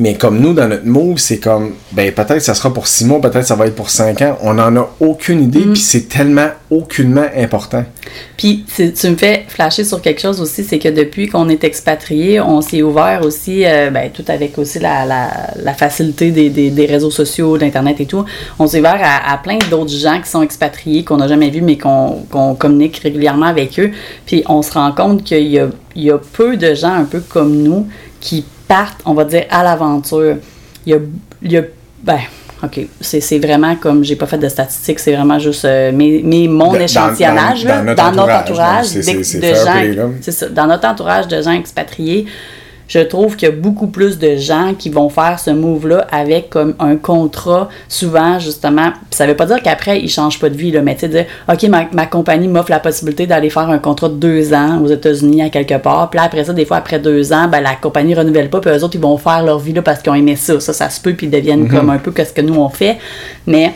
[0.00, 3.20] mais comme nous, dans notre move, c'est comme, ben peut-être ça sera pour six mois,
[3.20, 4.38] peut-être ça va être pour cinq ans.
[4.42, 5.72] On n'en a aucune idée, Mm.
[5.74, 7.84] puis c'est tellement aucunement important.
[8.38, 12.40] Puis tu me fais flasher sur quelque chose aussi, c'est que depuis qu'on est expatrié,
[12.40, 16.70] on s'est ouvert aussi, euh, ben, tout avec aussi la, la, la facilité des, des,
[16.70, 18.24] des réseaux sociaux, d'Internet et tout,
[18.58, 21.60] on s'est ouvert à, à plein d'autres gens qui sont expatriés, qu'on n'a jamais vus,
[21.60, 22.24] mais qu'on
[22.58, 23.90] communique régulièrement avec eux.
[24.24, 27.04] Puis on se rend compte qu'il y a, il y a peu de gens un
[27.04, 27.86] peu comme nous
[28.20, 30.36] qui partent, on va dire, à l'aventure.
[30.86, 30.98] Il y a,
[31.42, 31.62] il y a
[32.02, 32.20] ben,
[32.62, 36.46] OK, c'est vraiment comme, j'ai pas fait de statistiques, c'est vraiment juste euh, mes, mes-
[36.48, 40.66] mon Dans- dans- échantillonnage, dans notre dans notre entourage, donc de gens, c'est ça, dans
[40.66, 42.26] notre entourage de gens expatriés,
[42.90, 46.50] je trouve qu'il y a beaucoup plus de gens qui vont faire ce move-là avec
[46.50, 48.90] comme un contrat, souvent, justement.
[49.12, 51.26] Ça veut pas dire qu'après, ils changent pas de vie, là, mais tu sais, dire,
[51.48, 54.88] OK, ma, ma compagnie m'offre la possibilité d'aller faire un contrat de deux ans aux
[54.88, 56.10] États-Unis à quelque part.
[56.10, 58.70] Puis là, après ça, des fois, après deux ans, ben, la compagnie renouvelle pas, puis
[58.70, 60.58] eux autres, ils vont faire leur vie là parce qu'ils ont aimé ça.
[60.58, 62.70] Ça, ça se peut, puis ils deviennent comme un peu que ce que nous, on
[62.70, 62.98] fait.
[63.46, 63.72] Mais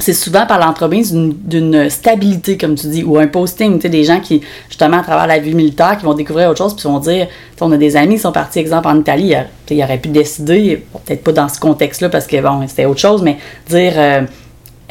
[0.00, 4.04] c'est souvent par l'entremise d'une- stabilité, comme tu dis, ou un posting, tu sais, des
[4.04, 6.98] gens qui, justement, à travers la vie militaire, qui vont découvrir autre chose, puis vont
[6.98, 7.26] dire,
[7.60, 9.82] on a des amis qui sont partis, exemple, en Italie, il, a- tu sais, il
[9.84, 13.36] aurait pu décider, peut-être pas dans ce contexte-là, parce que, bon, c'était autre chose, mais
[13.68, 14.22] dire, euh,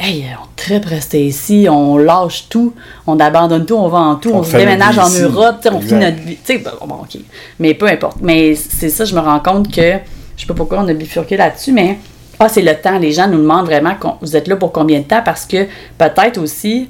[0.00, 2.72] hey, on tripe rester ici, on lâche tout,
[3.06, 5.20] on abandonne tout, on vend tout, On on, se déménage en ici.
[5.22, 7.18] Europe, tu sais, on fait notre vie, tu sais, bon, bon, ok,
[7.58, 8.16] mais peu importe.
[8.22, 9.92] Mais c'est ça, je me rends compte que,
[10.36, 11.98] je sais pas pourquoi on a bifurqué là-dessus, mais
[12.38, 12.98] ah, c'est le temps.
[12.98, 15.22] Les gens nous demandent vraiment, vous êtes là pour combien de temps?
[15.24, 15.64] Parce que
[15.98, 16.88] peut-être aussi,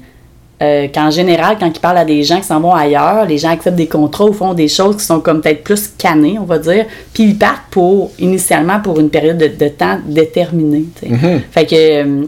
[0.61, 3.49] euh, qu'en général, quand ils parlent à des gens qui s'en vont ailleurs, les gens
[3.49, 6.57] acceptent des contrats ou font des choses qui sont comme peut-être plus cannées, on va
[6.57, 10.85] dire, puis ils partent pour, initialement, pour une période de, de temps déterminée.
[10.99, 11.09] sais.
[11.51, 12.27] Fait que...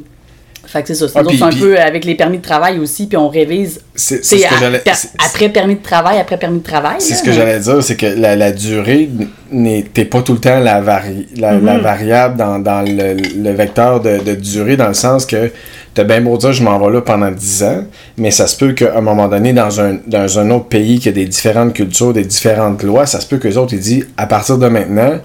[0.76, 1.08] fait que c'est ça.
[1.08, 3.80] C'est Ah, puis- un puis- peu avec les permis de travail aussi, puis on révise.
[3.96, 4.92] C'est- ce que per-
[5.26, 6.96] après permis de travail, après permis de travail.
[7.00, 9.10] C'est ce que mais- j'allais dire, c'est que la, la durée
[9.52, 11.64] n'était pas tout le temps la, vari- la, Mm-hmm.
[11.66, 15.52] la variable dans, dans le, le vecteur de, de durée, dans le sens que
[15.94, 17.84] t'as bien beau dire je m'en vais là pendant 10 ans,
[18.18, 21.08] mais ça se peut qu'à un moment donné, dans un, dans un autre pays qui
[21.10, 24.08] a des différentes cultures, des différentes lois, ça se peut que les autres ils disent
[24.18, 25.20] à partir de maintenant,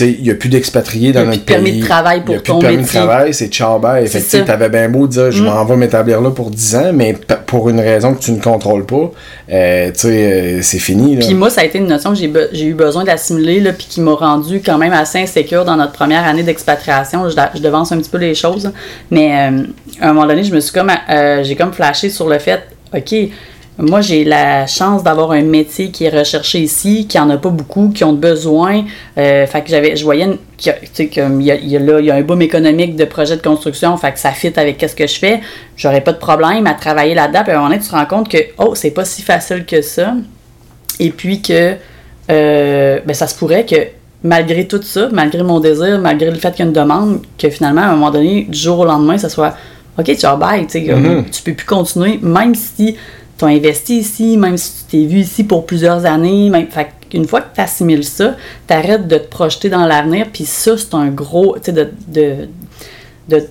[0.00, 1.80] il n'y a plus d'expatriés dans Il y a plus notre de permis pays.
[1.80, 3.00] de travail Il pour a plus ton de permis métier.
[3.00, 3.44] de travail, c'est.
[3.44, 4.42] Fait que, tu.
[4.42, 4.44] Mm.
[4.44, 7.14] t'avais bien beau dire je m'en vais m'établir là pour 10 ans, mais
[7.46, 9.10] pour une raison que tu ne contrôles pas,
[9.52, 11.16] euh, tu sais, euh, c'est fini.
[11.16, 14.00] Puis moi, ça a été une notion que j'ai, be- eu besoin d'assimiler, puis qui
[14.00, 17.28] m'a rendu quand même assez insécure dans notre première année d'expatriation.
[17.28, 18.70] Je, je devance un petit peu les choses,
[19.10, 19.62] mais euh,
[20.00, 22.60] à un moment donné, je me suis comme, euh, j'ai comme flashé sur le fait,
[22.96, 23.14] ok,
[23.80, 27.48] moi, j'ai la chance d'avoir un métier qui est recherché ici, qui en a pas
[27.48, 28.84] beaucoup, qui ont besoin.
[29.18, 31.50] Euh, fait que j'avais, je voyais une- qu'il y a- tu sais, comme il y
[31.50, 33.96] a, il y a là, il y a un boom économique de projets de construction,
[33.96, 35.40] fait que ça fit avec ce que je fais.
[35.76, 37.40] J'aurais pas de problème à travailler là-dedans.
[37.42, 39.64] Puis à un moment donné, tu te rends compte que, oh, c'est pas si facile
[39.64, 40.14] que ça.
[40.98, 41.76] Et puis que,
[42.30, 43.76] euh, ben, ça se pourrait que,
[44.22, 47.48] malgré tout ça, malgré mon désir, malgré le fait qu'il y a une demande, que
[47.48, 49.54] finalement, à un moment donné, du jour au lendemain, ça soit,
[49.98, 51.24] OK, tu as bye, tu sais, comme, Mhm.
[51.30, 52.96] tu peux plus continuer, même si
[53.40, 56.66] tu investi ici, même si tu t'es vu ici pour plusieurs années, même,
[57.12, 58.36] une fois que tu assimiles ça,
[58.68, 61.88] tu arrêtes de te projeter dans l'avenir, puis ça, c'est un gros, tu sais, de,
[62.08, 62.48] de,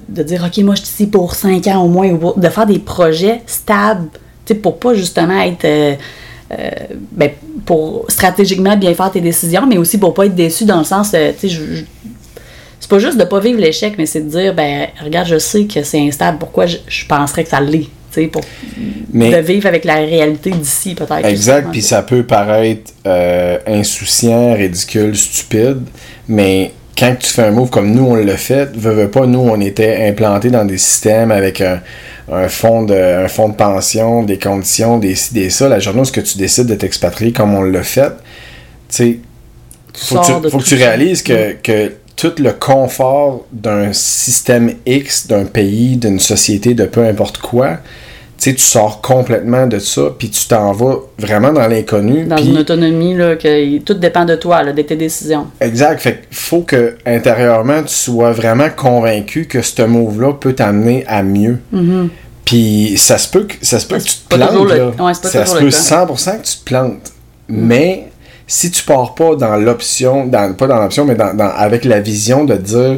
[0.08, 2.80] de, dire, OK, moi, je suis ici pour 5 ans au moins, de faire des
[2.80, 4.10] projets stables,
[4.46, 5.66] tu sais, pour pas justement être.
[5.66, 5.96] euh,
[6.52, 6.70] euh,
[7.12, 7.30] ben,
[7.66, 11.12] pour stratégiquement bien faire tes décisions, mais aussi pour pas être déçu dans le sens,
[11.14, 11.84] euh, tu sais, je-
[12.80, 15.66] c'est pas juste de pas vivre l'échec, mais c'est de dire, ben, regarde, je sais
[15.66, 17.88] que c'est instable, pourquoi je, penserais que ça l'est,
[18.32, 18.42] pour
[19.14, 21.26] Mais- de vivre avec la réalité d'ici, peut-être.
[21.26, 25.82] Exact, puis ça peut paraître euh, insouciant, ridicule, stupide,
[26.28, 29.40] mais quand tu fais un move comme nous, on l'a fait, veux, veux pas, nous,
[29.40, 31.82] on était implantés dans des systèmes avec un,
[32.32, 35.70] un fonds de, un fonds de pension, des conditions, des ci, des ça.
[35.70, 38.14] La journée où ce que tu décides de t'expatrier comme on l'a fait, tu
[38.90, 39.20] sais,
[39.94, 45.28] faut, que tu, faut que tu réalises que, que tout le confort d'un système X,
[45.28, 47.78] d'un pays, d'une société, de peu importe quoi,
[48.38, 52.24] tu sais, tu sors complètement de ça, puis tu t'en vas vraiment dans l'inconnu.
[52.26, 55.48] Dans une autonomie, là, que tout dépend de toi, là, de tes décisions.
[55.60, 56.00] Exact.
[56.00, 61.22] Fait qu'il faut que intérieurement tu sois vraiment convaincu que ce move-là peut t'amener à
[61.22, 61.60] mieux.
[62.46, 64.38] Puis ça se peut que ça se peut que tu te Mm-hmm.
[64.38, 64.70] plantes.
[64.98, 66.06] le- ouais, ça se peut cas.
[66.06, 67.12] 100% que tu te plantes.
[67.50, 68.09] Mais
[68.50, 72.02] si tu pars pas dans l'option, dans, pas dans l'option, mais dans, dans- avec la
[72.02, 72.98] vision de dire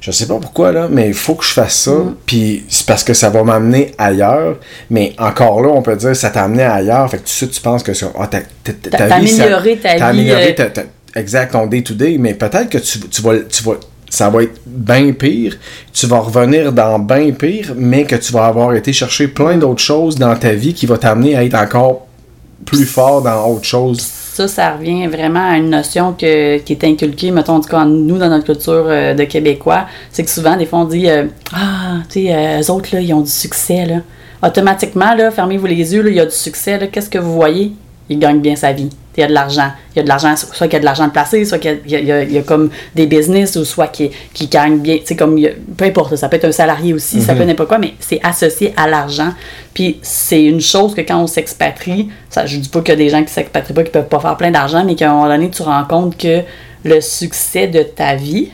[0.00, 2.14] je sais pas pourquoi là, mais il faut que je fasse ça, Mm-hmm.
[2.24, 4.56] puis c'est parce que ça va m'amener ailleurs.
[4.90, 7.60] Mais encore là, on peut dire ça t'a amené ailleurs, fait que de suite tu
[7.60, 9.44] penses que ça, ah, ta, ta, ta- T'as- ta t'as vie, ça-
[9.76, 10.82] ta t'as vie, amélioré euh,
[11.16, 13.72] exact, ton day-to-day, mais peut-être que tu, tu, vas, tu vas,
[14.08, 15.58] ça va être bien pire,
[15.92, 19.82] tu vas revenir dans bien pire, mais que tu vas avoir été chercher plein d'autres
[19.82, 22.06] choses dans ta vie qui va t'amener à être encore
[22.64, 24.08] plus fort dans autre chose.
[24.38, 28.18] Ça, ça revient vraiment à une notion qui est inculquée, mettons, en tout cas, nous,
[28.18, 29.86] dans notre culture euh, de Québécois.
[30.12, 33.00] C'est que souvent, des fois, on dit euh, Ah, tu sais, euh, eux autres, là,
[33.00, 33.96] ils ont du succès, là.
[34.40, 36.88] Automatiquement, là, fermez-vous les yeux, là, il y a du succès.
[36.92, 37.72] Qu'est-ce que vous voyez?
[38.08, 38.90] Il gagne bien sa vie.
[39.18, 39.70] Il y a de l'argent.
[39.94, 41.80] Il y a de l'argent, soit qu'il y a de l'argent de placé, soit qu'il
[41.88, 44.98] y a, y y comme des business, ou soit qui, qui gagne bien.
[45.04, 47.68] Sais, comme, a- peu importe, ça peut être un salarié aussi, ça peut être n'importe
[47.68, 49.32] quoi, mais c'est associé à l'argent.
[49.74, 52.96] Puis c'est une chose que quand on s'expatrie, ça, je dis pas qu'il y a
[52.96, 55.26] des gens qui s'expatrient pas, qui peuvent pas faire plein d'argent, mais qu'à un moment
[55.28, 56.42] donné, tu rends compte que
[56.84, 58.50] le succès de ta vie,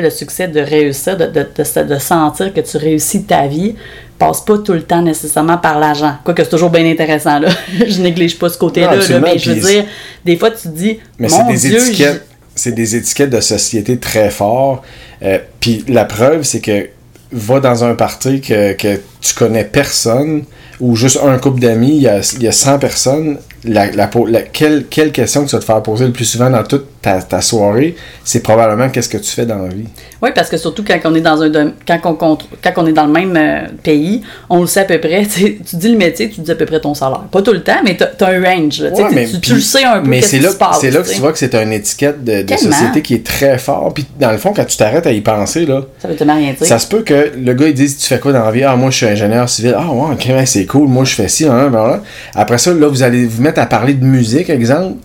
[0.00, 3.74] le succès de réussir, de, de, de, de sentir que tu réussis ta vie,
[4.18, 6.14] passe pas tout le temps nécessairement par l'argent.
[6.24, 7.48] Quoique c'est toujours bien intéressant, là.
[7.86, 9.84] je néglige pas ce côté-là, là, mais je veux dire,
[10.24, 12.26] des fois tu te dis, Mais mon c'est des Dieu, étiquettes.
[12.54, 14.82] C'est des étiquettes de société très forts.
[15.22, 16.88] Euh, Puis la preuve, c'est que
[17.32, 20.44] va dans un party que, que tu connais personne
[20.80, 23.38] ou juste un couple d'amis, il y a, il y a 100 personnes.
[23.64, 26.24] La, la, po- la- quelle, quelle question que tu vas te faire poser le plus
[26.24, 29.84] souvent dans toute ta, ta soirée, c'est probablement qu'est-ce que tu fais dans la vie.
[30.20, 33.06] Oui, parce que surtout quand on est dans un quand on, quand on est dans
[33.06, 35.24] le même euh, pays, on le sait à peu près.
[35.32, 37.20] tu Tu dis le métier, tu dis à peu près ton salaire.
[37.30, 38.80] Pas tout le temps, mais t'as as un range.
[38.80, 40.50] là, tu sais, Ouais, tu- mais tu, tu le sais un peu Mais c'est là,
[40.80, 43.58] c'est là que tu tu vois que c'est une étiquette de, société qui est très
[43.58, 43.92] fort.
[43.94, 46.54] Puis dans le fond, quand tu t'arrêtes à y penser, là, Ça veut tellement rien
[46.54, 46.66] dire.
[46.66, 48.64] Ça se peut que le gars il dise tu fais quoi dans la vie?
[48.64, 49.76] Ah moi je suis ingénieur civil.
[49.78, 52.02] Ah ouais, ok, c'est cool, moi je fais ci, hein, voilà.
[52.34, 54.96] Après ça, là, vous allez vous mettre à parler de musique, exemple,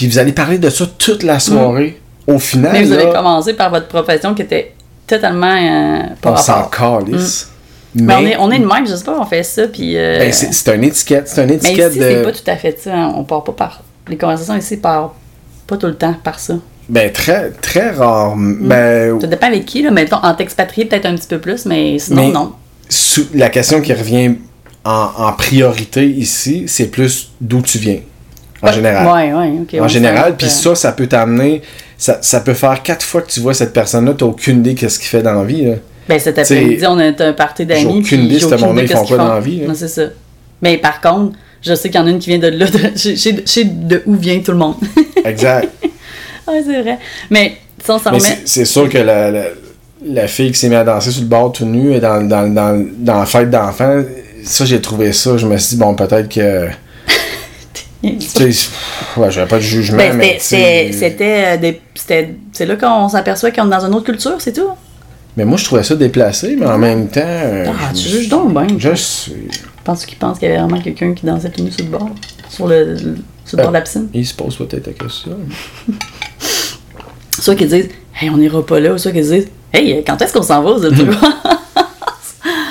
[0.00, 2.00] puis vous allez parler de ça toute la soirée.
[2.26, 4.72] Au final, mais vous là, avez commencé par votre profession qui était
[5.06, 7.50] totalement euh, pas on s'en calisse.
[7.94, 9.98] Mais Mais, on est, on est de même, je sais pas, on fait ça, puis...
[9.98, 12.24] euh, ben, c'est c'est une étiquette, c'est une mais étiquette ici, c'est de.
[12.24, 12.94] pas tout à fait ça.
[12.94, 13.12] hein.
[13.14, 13.82] On part pas par...
[14.08, 15.12] Les conversations ici partent
[15.66, 16.54] pas tout le temps par ça.
[16.88, 18.34] Ben très, très rare.
[18.38, 19.90] Ben, Ça dépend avec qui, là.
[19.90, 22.52] Mettons, en t'expatrier peut-être un petit peu plus, mais sinon, Mais- non.
[22.88, 24.36] sous- la question qui revient
[24.84, 27.98] en, en priorité ici, c'est plus d'où tu viens.
[28.62, 29.06] En général.
[29.06, 29.80] Ouais, ouais, ok.
[29.80, 31.62] en général, ça, puis ça, ça peut t'amener.
[31.96, 34.98] Ça, ça peut faire quatre fois que tu vois cette personne-là, t'as aucune idée qu'est-ce
[34.98, 35.66] qu'il fait dans la vie.
[35.66, 35.74] Là.
[36.08, 37.84] Ben, cet après-midi, on a un party j'ai d'amis.
[37.86, 39.62] aucune puis idée, j'ai ce aucune monde-là, idée ils font quoi dans la vie.
[39.66, 40.02] Non, c'est ça.
[40.62, 42.66] Mais par contre, je sais qu'il y en a une qui vient de là.
[42.94, 44.76] Je sais de où vient tout le monde.
[45.24, 45.68] Exact.
[46.48, 46.98] ouais, c'est vrai.
[47.30, 48.38] Mais si on s'en remet.
[48.44, 49.44] c'est sûr que la, la,
[50.04, 52.52] la fille qui s'est mise à danser sur le bord tout nu et dans, dans,
[52.52, 54.02] dans, dans la fête d'enfants,
[54.44, 55.36] ça, j'ai trouvé ça.
[55.36, 56.68] Je me suis dit, bon, peut-être que.
[58.02, 60.36] Ouais, j'avais pas de jugement, Ben, mais.
[60.40, 61.80] c'était- euh, des-
[62.52, 64.68] C'est là qu'on s'aperçoit qu'on est dans une autre culture, c'est tout.
[65.36, 67.20] Mais moi, je trouvais ça déplacé, mais en même temps.
[67.24, 68.66] euh, Ah, tu juges donc bien.
[68.78, 69.32] Je sais.
[69.84, 72.08] Penses-tu qu'il pense qu'il y avait vraiment quelqu'un qui dansait tout nu sur le bord?
[72.48, 72.96] Sur le,
[73.44, 74.08] sur le bord de la piscine?
[74.12, 75.32] Il se pose peut-être la question.
[77.38, 77.88] Soit qu'ils disent,
[78.20, 80.76] hey, on n'ira pas là, ou soit qu'ils disent, hey, quand est-ce qu'on s'en va?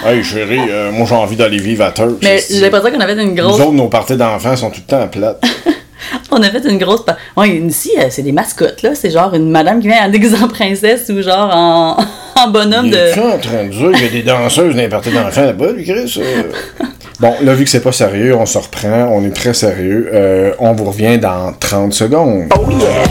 [0.10, 2.18] Hey chérie, euh, moi j'ai envie d'aller vivre à Turks.
[2.24, 3.60] Mais j'ai l'impression qu'on a fait une Nous grosse.
[3.60, 5.44] autres, nos parties d'enfants sont tout le temps plates.
[6.32, 7.02] On a fait une grosse.
[7.36, 8.96] Ouais, ici, euh, c'est des mascottes, là.
[8.96, 11.98] C'est genre une madame qui vient en déguisant princesse ou genre en,
[12.42, 12.98] en bonhomme Il de.
[12.98, 15.72] est en train de dire qu'il y a des danseuses dans les parties d'enfants là-bas,
[15.74, 16.18] lui, Chris?
[16.20, 16.44] euh?
[17.20, 20.10] Bon, là, vu que c'est pas sérieux, on se reprend, on est très sérieux.
[20.14, 22.46] Euh, on vous revient dans 30 secondes.
[22.58, 23.04] Oh yeah!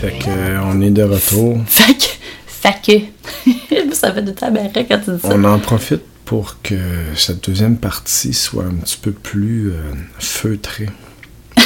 [0.00, 0.30] Fait que,
[0.74, 1.58] on est de retour.
[1.68, 2.09] Fait que.
[3.92, 5.28] Ça fait de tabaret quand tu dis ça.
[5.32, 6.76] On en profite pour que
[7.16, 9.80] cette deuxième partie soit un petit peu plus euh,
[10.18, 10.88] feutrée.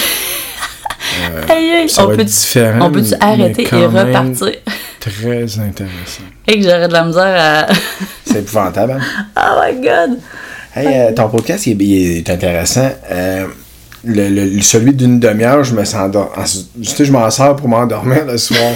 [1.88, 2.86] Ça on va peut être différent.
[2.86, 2.90] on
[3.20, 4.52] arrêter et repartir?
[5.00, 6.22] Très intéressant.
[6.46, 7.74] Et que j'aurais de la misère à.
[8.26, 9.26] C'est épouvantable, hein?
[9.36, 10.18] oh my god!
[10.74, 12.90] Hey, euh, ton podcast, il est, il est intéressant.
[13.10, 13.46] Euh,
[14.04, 16.10] le, le- celui d'une demi-heure, je me sens
[17.04, 18.72] je m'en sors pour m'endormir le soir.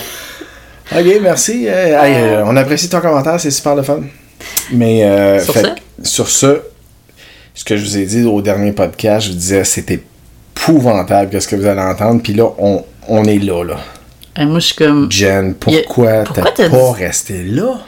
[0.92, 1.66] Ok, merci.
[1.68, 4.00] Euh, hey, euh, on apprécie ton commentaire, c'est super le fun.
[4.72, 5.70] Mais euh, Sur fait ça?
[5.70, 6.60] que, sur ce,
[7.54, 10.02] ce que je vous ai dit au dernier podcast, je vous disais c'était
[10.56, 12.22] épouvantable qu'est-ce que vous allez entendre.
[12.22, 13.76] Puis là, on, on est là, là.
[14.36, 15.10] Et moi, je suis comme.
[15.10, 17.78] Jen, pourquoi pourquoi t'as pas dit- resté là?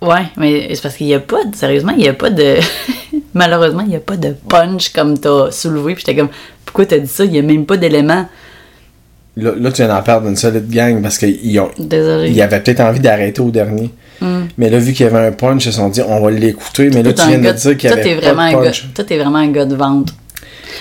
[0.00, 2.56] Ouais, mais c'est parce qu'il n'y a pas, de- sérieusement, il n'y a pas de.
[3.34, 5.94] Malheureusement, il n'y a pas de punch comme t'as soulevé.
[5.94, 6.30] Puis j'étais comme,
[6.66, 7.24] pourquoi t'as dit ça?
[7.24, 8.26] Il n'y a même pas d'éléments.
[9.36, 12.30] Là, là, tu viens d'en perdre une solide gang parce qu'ils ont, Désolé.
[12.30, 13.90] Il avait peut-être envie d'arrêter au dernier.
[14.56, 16.90] Mais là, vu qu'il y avait un punch, ils se sont dit, on va l'écouter.
[16.90, 18.86] Mais là, tu viens de dire qu'il y avait pas de gars- punch.
[18.94, 20.10] Toi, t'es vraiment un gars de vente.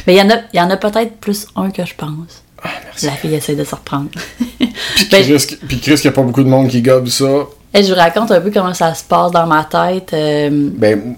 [0.05, 2.43] Mais il y en a, il y en a peut-être plus un que je pense.
[2.63, 3.05] Ah, merci.
[3.07, 4.09] La fille essaie de se reprendre.
[4.59, 7.25] Puis Ben, Chris, puis Chris, qu'il n'y a pas beaucoup de monde qui gobe ça.
[7.73, 10.13] Et je vous raconte un peu comment ça se passe dans ma tête.
[10.13, 11.15] euh, Ben,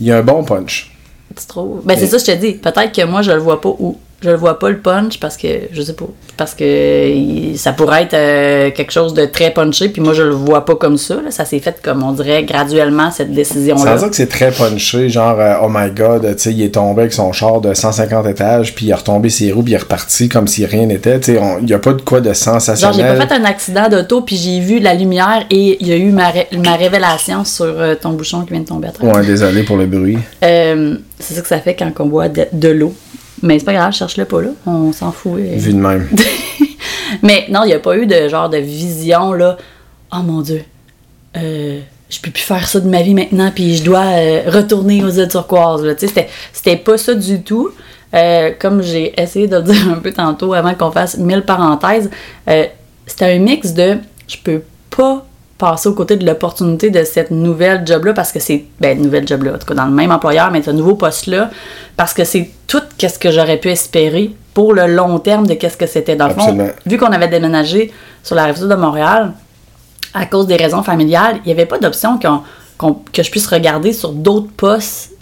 [0.00, 0.90] il y a un bon punch.
[1.38, 1.82] tu trouves?
[1.84, 2.52] Ben, c'est ça, je te dis.
[2.54, 5.36] Peut-être que moi, je le vois pas ou je le vois pas le punch parce
[5.36, 6.04] que, je sais pas,
[6.36, 10.22] parce que il- ça pourrait être euh, quelque chose de très punché, puis moi, je
[10.22, 11.14] le vois pas comme ça.
[11.16, 11.30] là.
[11.30, 13.96] Ça s'est fait, comme on dirait, graduellement, cette Sans décision-là.
[13.96, 17.02] dire que c'est très punché, genre, euh, oh my god, tu sais, il est tombé
[17.02, 19.78] avec son char de 150 étages, puis il a retombé ses roues, puis il est
[19.78, 21.18] reparti comme si rien n'était.
[21.20, 22.94] Tu sais, il n'y a pas de quoi de Genre, sensationnel.
[23.12, 25.96] j'ai pas fait un accident d'auto, puis j'ai vu la lumière et il y a
[25.96, 29.14] eu ma, ré- ma révélation sur euh, ton bouchon qui vient de tomber à travers.
[29.16, 30.18] Ouais, désolé pour le bruit.
[30.42, 32.94] C'est ça que ça fait quand on boit de, de l'eau.
[33.42, 34.50] Mais c'est pas grave, cherche-le pas là.
[34.66, 35.38] On s'en fout.
[35.38, 35.56] euh.
[35.56, 36.08] Vu de même.
[37.22, 39.56] Mais non, il n'y a pas eu de genre de vision là.
[40.12, 40.62] Oh mon dieu.
[41.36, 45.02] Euh, je peux plus faire ça de ma vie maintenant, puis je dois euh, retourner
[45.04, 45.84] aux îles turquoises.
[46.52, 47.70] c'était pas ça du tout.
[48.12, 52.10] Euh, comme j'ai essayé de le dire un peu tantôt avant qu'on fasse mille parenthèses,
[52.48, 52.64] euh,
[53.06, 55.24] c'était un mix de je peux pas
[55.60, 58.64] passer aux côtés de l'opportunité de cette nouvelle job-là parce que c'est.
[58.80, 61.50] Ben, nouvelle job-là, en tout cas dans le même employeur, mais ce nouveau poste-là,
[61.96, 65.76] parce que c'est tout qu'est-ce que j'aurais pu espérer pour le long terme de qu'est-ce
[65.76, 66.16] que c'était.
[66.16, 67.92] Dans le fond, vu qu'on avait déménagé
[68.24, 69.32] sur la rive sud de Montréal,
[70.14, 74.12] à cause des raisons familiales, il n'y avait pas d'option que je puisse regarder sur
[74.12, 75.12] d'autres postes,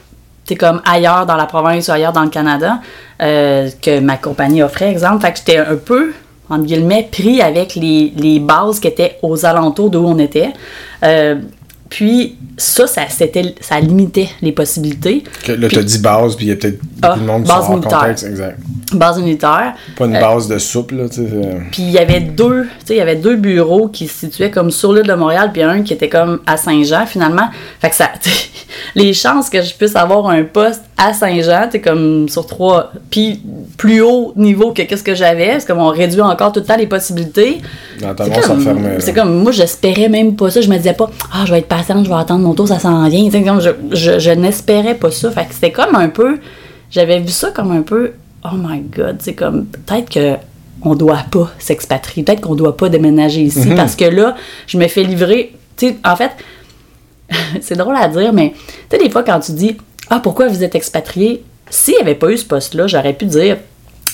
[0.47, 2.81] c'est comme ailleurs dans la province ou ailleurs dans le Canada,
[3.21, 5.21] euh, que ma compagnie offrait, exemple.
[5.21, 6.15] Fait que j'étais un peu,
[6.51, 10.51] entre guillemets, pris avec les, les bases qui étaient aux alentours d'où on était.
[11.05, 11.37] Euh,
[11.91, 15.25] puis ça, ça, c'était, ça limitait les possibilités.
[15.45, 17.43] Que, là, Puis- t'as dit base, puis il y a peut-être Ah, beaucoup de monde
[17.45, 18.27] qui base sont contexte.
[18.27, 18.59] Exact.
[18.93, 19.75] Base militaire.
[19.97, 21.21] Pas une Euh, base de soupe, là, tu sais.
[21.33, 21.59] euh.
[21.71, 24.51] Puis il y avait deux, tu sais, il y avait deux bureaux qui se situaient
[24.51, 27.49] comme sur l'île de Montréal, puis un qui était comme à Saint-Jean finalement.
[27.81, 28.11] Fait que ça,
[28.95, 33.41] les chances que je puisse avoir un poste à Saint-Jean, tu comme sur trois, puis
[33.77, 36.87] plus haut niveau que qu'est-ce que j'avais, parce qu'on réduit encore tout le temps les
[36.87, 37.61] possibilités.
[38.01, 40.61] C'est comme, c'est comme, moi, j'espérais même pas ça.
[40.61, 42.79] Je me disais pas, ah, je vais être patiente, je vais attendre mon tour, ça
[42.79, 43.31] s'en vient.
[43.31, 45.31] Comme je, je, je n'espérais pas ça.
[45.31, 46.39] Fait que c'était comme un peu,
[46.91, 48.13] j'avais vu ça comme un peu,
[48.45, 50.37] oh my god, c'est comme, peut-être que
[50.83, 54.37] on doit pas s'expatrier, peut-être qu'on doit pas déménager ici, parce que là,
[54.69, 56.31] je me fais livrer, tu sais, en fait,
[57.61, 58.53] c'est drôle à dire, mais
[58.91, 59.77] tu sais, des fois, quand tu dis
[60.11, 63.59] Ah, pourquoi vous êtes expatrié S'il n'y avait pas eu ce poste-là, j'aurais pu dire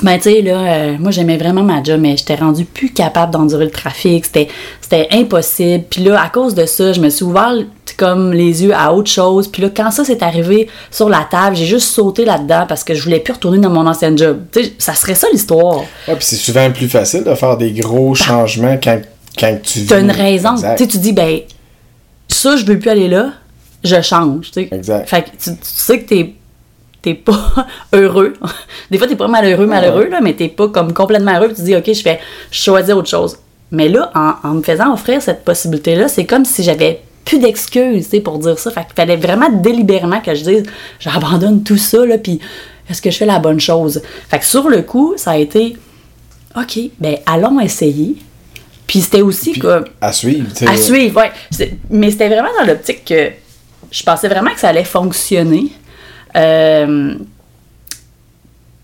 [0.03, 3.33] Ben, tu sais, là, euh, moi, j'aimais vraiment ma job, mais j'étais rendu plus capable
[3.33, 4.24] d'endurer le trafic.
[4.24, 4.48] C'était,
[4.81, 5.85] c'était impossible.
[5.88, 7.55] Puis là, à cause de ça, je me suis ouvert
[7.96, 9.46] comme les yeux à autre chose.
[9.48, 12.94] Puis là, quand ça s'est arrivé sur la table, j'ai juste sauté là-dedans parce que
[12.94, 14.40] je voulais plus retourner dans mon ancien job.
[14.53, 15.85] Tu sais, ça serait ça l'histoire.
[16.09, 19.00] Ouais, puis c'est souvent plus facile de faire des gros changements quand,
[19.38, 20.55] quand tu T'as une raison.
[20.57, 21.40] Tu sais, tu dis, ben,
[22.35, 23.33] ça, je veux plus aller là,
[23.83, 24.51] je change.
[24.51, 24.68] tu sais.
[24.70, 25.09] Exact.
[25.09, 26.35] Fait que tu, tu sais que t'es
[27.03, 28.35] t'es pas heureux.
[28.90, 31.49] Des fois, t'es pas malheureux, malheureux, là, mais t'es pas comme complètement heureux.
[31.49, 32.18] puis Tu dis, OK, je fais
[32.51, 33.37] je choisis autre chose.
[33.70, 38.09] Mais là, en, en me faisant offrir cette possibilité-là, c'est comme si j'avais plus d'excuses,
[38.23, 38.70] pour dire ça.
[38.70, 40.62] Fait qu'il fallait vraiment délibérément que je dise,
[41.01, 42.38] j'abandonne tout ça, là, puis
[42.88, 44.03] est-ce que je fais la bonne chose?
[44.29, 45.77] Fait que sur le coup, ça a été,
[46.57, 48.16] OK, ben allons essayer.
[48.87, 49.85] Puis c'était aussi Puis, comme...
[50.01, 50.68] à suivre, tu sais.
[50.70, 51.68] À suivre, ouais.
[51.90, 53.31] Mais c'était vraiment dans l'optique que
[53.90, 55.68] je pensais vraiment que ça allait fonctionner.
[56.37, 57.14] Euh,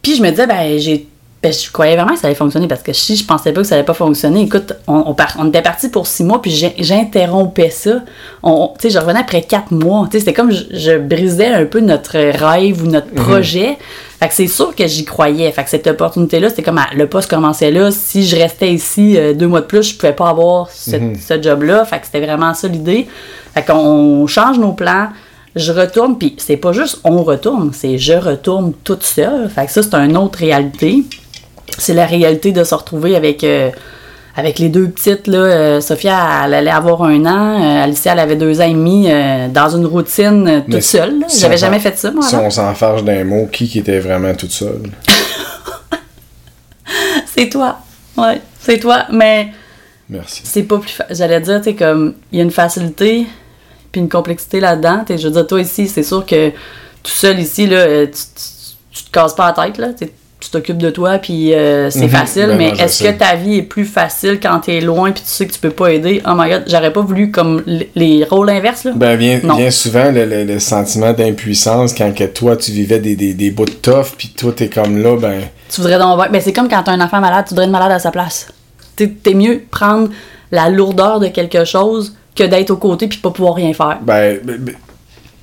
[0.03, 1.07] Puis je me disais, ben, j'ai.
[1.43, 3.67] ben, je croyais vraiment que ça allait fonctionner parce que si je pensais pas que
[3.67, 6.51] ça allait pas fonctionner, écoute, on, on, par- on était parti pour six mois, puis
[6.79, 8.03] j'interrompais ça.
[8.43, 10.07] On, on- tu sais, je revenais après quatre mois.
[10.07, 13.77] Tu sais, c'était comme je, je brisais un peu notre rêve ou notre projet.
[14.21, 15.51] Fait que c'est sûr que j'y croyais.
[15.51, 17.91] Fait que cette opportunité-là, c'était comme le poste commençait là.
[17.91, 21.41] Si je restais ici euh, deux mois de plus, je pouvais pas avoir ce, ce
[21.41, 21.87] job-là.
[21.87, 23.09] Fait que c'était vraiment ça l'idée.
[23.55, 25.09] Fait qu'on change nos plans.
[25.57, 29.49] Je retourne, puis c'est pas juste on retourne, c'est je retourne toute seule.
[29.49, 31.03] Fait que ça, c'est une autre réalité.
[31.79, 33.71] C'est la réalité de se retrouver avec, euh,
[34.37, 35.27] avec les deux petites.
[35.27, 35.38] Là.
[35.38, 37.62] Euh, Sophia, elle allait avoir un an.
[37.62, 41.25] euh, Alicia, elle avait deux ans et demi euh, dans une routine toute Mais seule.
[41.29, 42.23] si J'avais jamais s'en- fait ça, moi.
[42.23, 42.47] Si avant.
[42.47, 44.83] on s'enfarge d'un mot, qui qui était vraiment toute seule?
[47.27, 47.79] C'est toi.
[48.16, 49.07] Ouais, c'est toi.
[49.12, 49.49] Mais
[50.09, 50.43] Merci.
[50.45, 53.27] c'est pas plus fa- J'allais dire, tu comme, il y a une facilité
[53.93, 55.05] puis une complexité là-dedans.
[55.09, 56.55] Je veux dire, toi ici, c'est sûr que tout
[57.11, 58.45] seul ici, là, tu, tu,
[58.93, 59.88] tu te casses pas la tête, là.
[60.51, 62.09] Tu t'occupes de toi, puis euh, c'est Mhm.
[62.09, 62.47] facile.
[62.49, 65.47] Ben mais est-ce que ta vie est plus facile quand t'es loin, puis tu sais
[65.47, 66.21] que tu peux pas aider?
[66.27, 67.63] Oh my god, j'aurais pas voulu comme
[67.95, 68.93] les rôles inverses, là.
[68.97, 73.33] Ben, bien, souvent, le, le- le sentiment d'impuissance, quand que toi, tu vivais des, des,
[73.35, 75.43] des bouts de tough, puis toi, t'es comme là, ben...
[75.73, 77.93] Tu voudrais donc ben, c'est comme quand t'as un enfant malade, tu voudrais être malade
[77.93, 78.49] à sa place.
[78.97, 80.09] T'es t'es mieux prendre
[80.51, 83.99] la lourdeur de quelque chose que d'être aux côtés puis pas pouvoir rien faire.
[84.03, 84.75] Ben, ben, ben,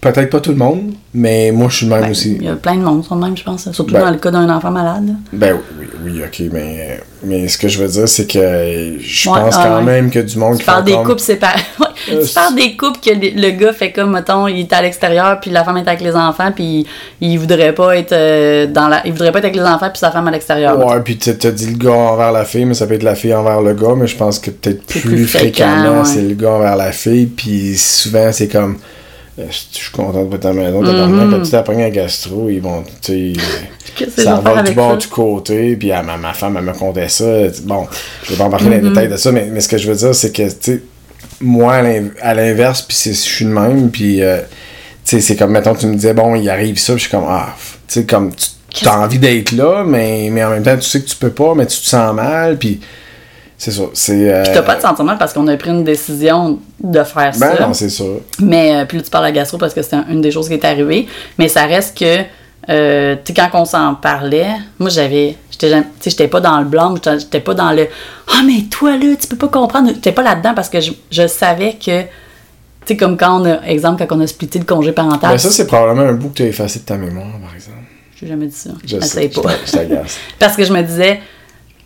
[0.02, 2.36] peut-être pas tout le monde, mais moi, je suis le même Ben, aussi.
[2.40, 3.72] Il y a plein de monde, sont de même, je pense.
[3.72, 5.16] Surtout Ben- dans le cas d'un enfant malade.
[5.34, 9.40] Ben oui, oui, ok, mais, mais ce que je veux dire, c'est que je Ouais,
[9.40, 9.84] pense ah, quand ouais.
[9.84, 11.60] même que du monde Tu qui parles des comme- couples séparés.
[12.10, 14.72] Ouais, Euh, tu parles des couples que le le gars fait comme, mettons, il est
[14.72, 16.86] à l'extérieur, puis la femme est avec les enfants, puis
[17.20, 19.02] il voudrait pas être euh, dans la...
[19.06, 20.78] Il voudrait pas être avec les enfants, puis sa femme à l'extérieur.
[20.80, 23.16] Ouais, puis tu as dit le gars envers la fille, mais ça peut être la
[23.16, 26.06] fille envers le gars, mais je pense que peut-être plus, fréquemment, ouais.
[26.06, 28.78] c'est le gars envers la fille, puis souvent, c'est comme.
[29.40, 31.30] Euh, Je suis content de ta maison, t'as Mhm.
[31.32, 34.98] quand tu t'apprends un gastro, ils vont, tu sais, ça va du bord ça?
[34.98, 37.26] du côté, puis à ma, ma femme, elle me contait ça.
[37.64, 37.88] Bon,
[38.24, 38.84] je vais pas embarquer dans Mhm.
[38.84, 40.82] les détails de ça, mais, mais ce que je veux dire, c'est que, tu sais,
[41.42, 44.38] moi, à l'in- à l'inverse, puis je suis de même, puis, euh,
[45.06, 47.12] tu sais, c'est comme, mettons, tu me disais, bon, il arrive ça, puis je suis
[47.18, 47.56] comme, ah,
[47.88, 48.32] tu sais, comme,
[48.70, 51.32] tu as envie d'être là, mais, mais en même temps, tu sais que tu peux
[51.32, 52.80] pas, mais tu te sens mal, puis
[53.58, 54.32] c'est ça, c'est...
[54.32, 57.56] euh, Puis t'as pas de sentiment parce qu'on a pris une décision de faire Ben
[57.56, 57.68] ça.
[57.68, 58.04] non, c'est ça.
[58.40, 60.48] Mais euh, puis là, tu parles à gastro parce que c'était un- une des choses
[60.48, 61.08] qui est arrivée.
[61.40, 62.20] Mais ça reste que,
[62.70, 65.36] euh, tu sais, quand on s'en parlait, moi, j'avais.
[65.50, 67.88] J'étais jamais- tu sais, j'étais pas dans le blanc, j'étais pas dans le
[68.32, 69.90] Ah, mais toi, là, tu peux pas comprendre.
[69.94, 72.02] J'étais pas là-dedans parce que je, je savais que.
[72.02, 75.32] Tu sais, comme quand on a, exemple, quand on a splitté le congé parental.
[75.32, 77.78] Ben ça, c'est probablement un bout que tu as effacé de ta mémoire, par exemple.
[78.20, 78.70] J'ai jamais dit ça.
[78.86, 79.50] Je Essaye sais, pas.
[79.66, 80.18] je t'agace.
[80.40, 81.20] Parce que je me disais,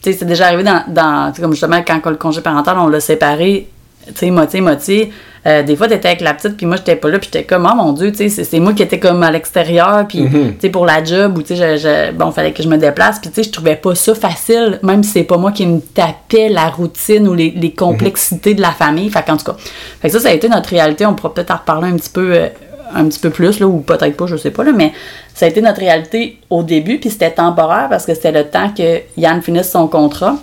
[0.02, 2.88] sais, c'est déjà arrivé dans, dans tu sais, comme justement quand le congé parental, on
[2.88, 3.68] l'a séparé,
[4.08, 5.12] tu sais, moitié-moitié.
[5.48, 7.68] Euh, des fois, t'étais avec la petite, puis moi, j'étais pas là, puis j'étais comme,
[7.72, 10.70] oh mon Dieu, tu sais, c'est- moi qui étais comme à l'extérieur, puis, tu sais,
[10.70, 13.44] pour la job, ou tu sais, bon, fallait que je me déplace, puis tu sais,
[13.44, 17.28] je trouvais pas ça facile, même si c'est pas moi qui me tapais la routine
[17.28, 19.10] ou les, les complexités de la famille.
[19.10, 21.08] Fait qu'en tout cas, fait que ça, ça a été notre réalité.
[21.08, 22.34] On pourra peut-être en reparler un petit peu.
[22.36, 22.50] euh,
[22.96, 24.92] un petit peu plus, là, ou peut-être pas, je sais pas, là, mais
[25.34, 28.70] ça a été notre réalité au début, puis c'était temporaire parce que c'était le temps
[28.76, 30.36] que Yann finisse son contrat.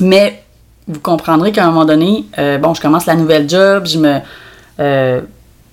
[0.00, 0.42] Mais
[0.88, 4.18] vous comprendrez qu'à un moment donné, euh, bon, je commence la nouvelle job, je me.
[4.80, 5.20] euh,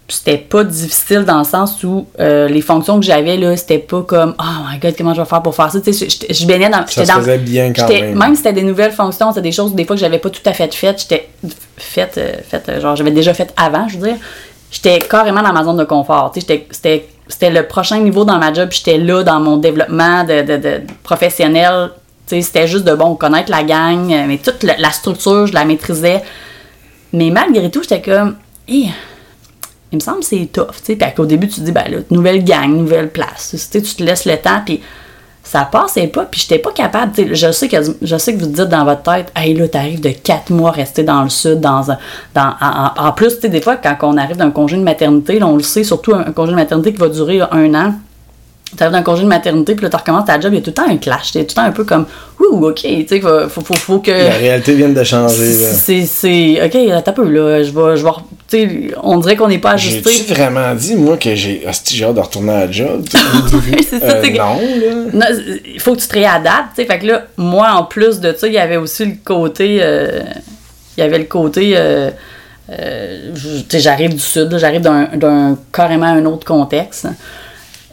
[0.09, 4.01] c'était pas difficile dans le sens où euh, les fonctions que j'avais, là, c'était pas
[4.01, 5.79] comme Oh my god, comment je vais faire pour faire ça?
[5.79, 6.85] Tu sais, je, baignais dans.
[6.87, 8.17] Ça se dans- faisait bien quand même.
[8.17, 10.41] Même si c'était des nouvelles fonctions, c'était des choses des fois que j'avais pas tout
[10.45, 11.29] à fait faites, j'étais
[11.77, 14.17] faites, euh, faites, euh, genre j'avais déjà fait avant, je veux dire.
[14.73, 16.33] J'étais carrément dans ma zone de confort.
[16.33, 17.05] C'était,
[17.51, 21.91] le prochain niveau dans ma job, j'étais là dans mon développement de, de, professionnel.
[22.25, 26.23] C'était juste de bon connaître la gang, euh, mais toute la, structure, je la maîtrisais.
[27.11, 28.35] Mais malgré tout, j'étais comme,
[28.67, 28.87] Hé,
[29.91, 30.81] il me semble que c'est tough.
[30.83, 33.55] Puis qu'au début, tu te dis, ben là, nouvelle gang, nouvelle place.
[33.71, 34.81] Tu te laisses le temps, puis
[35.43, 37.11] ça passait pas, puis j'étais pas capable.
[37.13, 39.67] tu sais, Je sais, que, je sais que vous dites dans votre tête, hey là,
[39.67, 41.97] t'arrives de quatre mois rester dans le sud, dans un.
[42.33, 45.57] Dans, en, en- plus, des fois, quand on arrive d'un congé de maternité, là, on
[45.57, 47.93] le sait, surtout un, congé de maternité qui va durer un an.
[48.75, 50.69] T'arrives d'un congé de maternité, puis là, tu recommences ta job, il y a tout
[50.71, 51.31] le temps un clash.
[51.31, 52.05] T'es tout le temps un peu comme,
[52.39, 54.11] ouh, ok, tu sais, faut, faut, faut, faut que.
[54.11, 55.73] La réalité vient de changer, là.
[55.73, 58.11] C'est, c'est, ok, attends un peu, là, je vais, je vais,
[58.49, 60.11] tu sais, on dirait qu'on n'est pas ajusté.
[60.11, 63.05] J'ai-tu vraiment dit, moi, que j'ai j'ai hâte de retourner à la job?
[63.89, 64.59] C'est ça, Euh, non,
[65.19, 65.27] là.
[65.73, 66.87] Il faut que tu te réadaptes, tu sais.
[66.87, 69.79] Fait que là, moi, en plus de ça, il y avait aussi le côté.
[69.81, 70.21] euh,
[70.97, 71.73] il y avait le côté.
[71.75, 72.09] euh,
[72.69, 77.07] euh, je- tu sais, j'arrive du sud, là, j'arrive d'un, d'un carrément un autre contexte.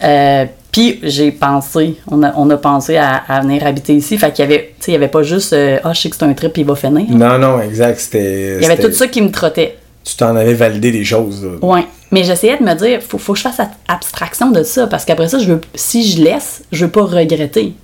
[0.03, 4.17] Euh, puis j'ai pensé, on a, on a pensé à, à venir habiter ici.
[4.19, 6.11] Fait qu'il y avait, tu sais, il y avait pas juste, euh, ah, je sais
[6.11, 7.07] que c'est un trip, il va finir.
[7.11, 7.99] Non, non, exact.
[7.99, 8.57] C'était.
[8.57, 9.79] Il y avait tout ça qui me trottait.
[10.05, 11.45] Tu t'en avais validé des choses.
[11.45, 11.67] là.
[11.67, 11.85] Ouais.
[12.11, 15.29] Mais j'essayais de me dire, faut, faut que je fasse abstraction de ça, parce qu'après
[15.29, 17.75] ça, je veux, si je laisse, je veux pas regretter.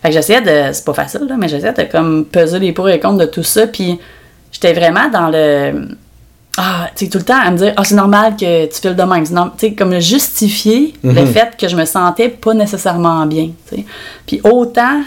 [0.00, 2.88] Fait que j'essayais de, c'est pas facile, là, mais j'essayais de comme peser les pour
[2.88, 3.98] et les contre de tout ça, puis
[4.52, 5.88] j'étais vraiment dans le,
[6.60, 8.96] ah, tu sais, tout le temps à me dire, ah, c'est normal que tu files
[8.96, 9.24] de même.
[9.24, 13.84] Tu sais, comme justifier le fait que je me sentais pas nécessairement bien, tu sais.
[14.26, 15.02] Puis autant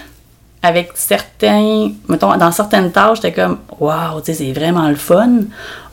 [0.64, 5.42] avec certains, mettons, dans certaines tâches, j'étais comme, waouh, tu sais, c'est vraiment le fun.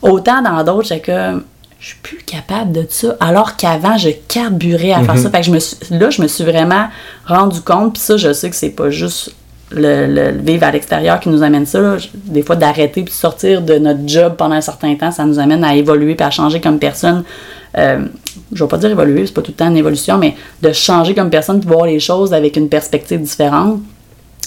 [0.01, 1.43] Autant dans d'autres, j'étais comme,
[1.79, 3.17] je suis plus capable de ça.
[3.19, 5.29] Alors qu'avant, je carburais à faire ça.
[5.29, 6.87] Fait que je me suis, là, je me suis vraiment
[7.25, 9.33] rendu compte, puis ça, je sais que c'est pas juste
[9.71, 11.79] le, vivre à l'extérieur qui nous amène ça.
[11.79, 11.97] là.
[12.13, 15.39] Des fois, d'arrêter puis de sortir de notre job pendant un certain temps, ça nous
[15.39, 17.23] amène à évoluer puis à changer comme personne.
[17.77, 18.05] Euh,
[18.51, 21.13] je vais pas dire évoluer, c'est pas tout le temps une évolution, mais de changer
[21.13, 23.79] comme personne, puis voir les choses avec une perspective différente.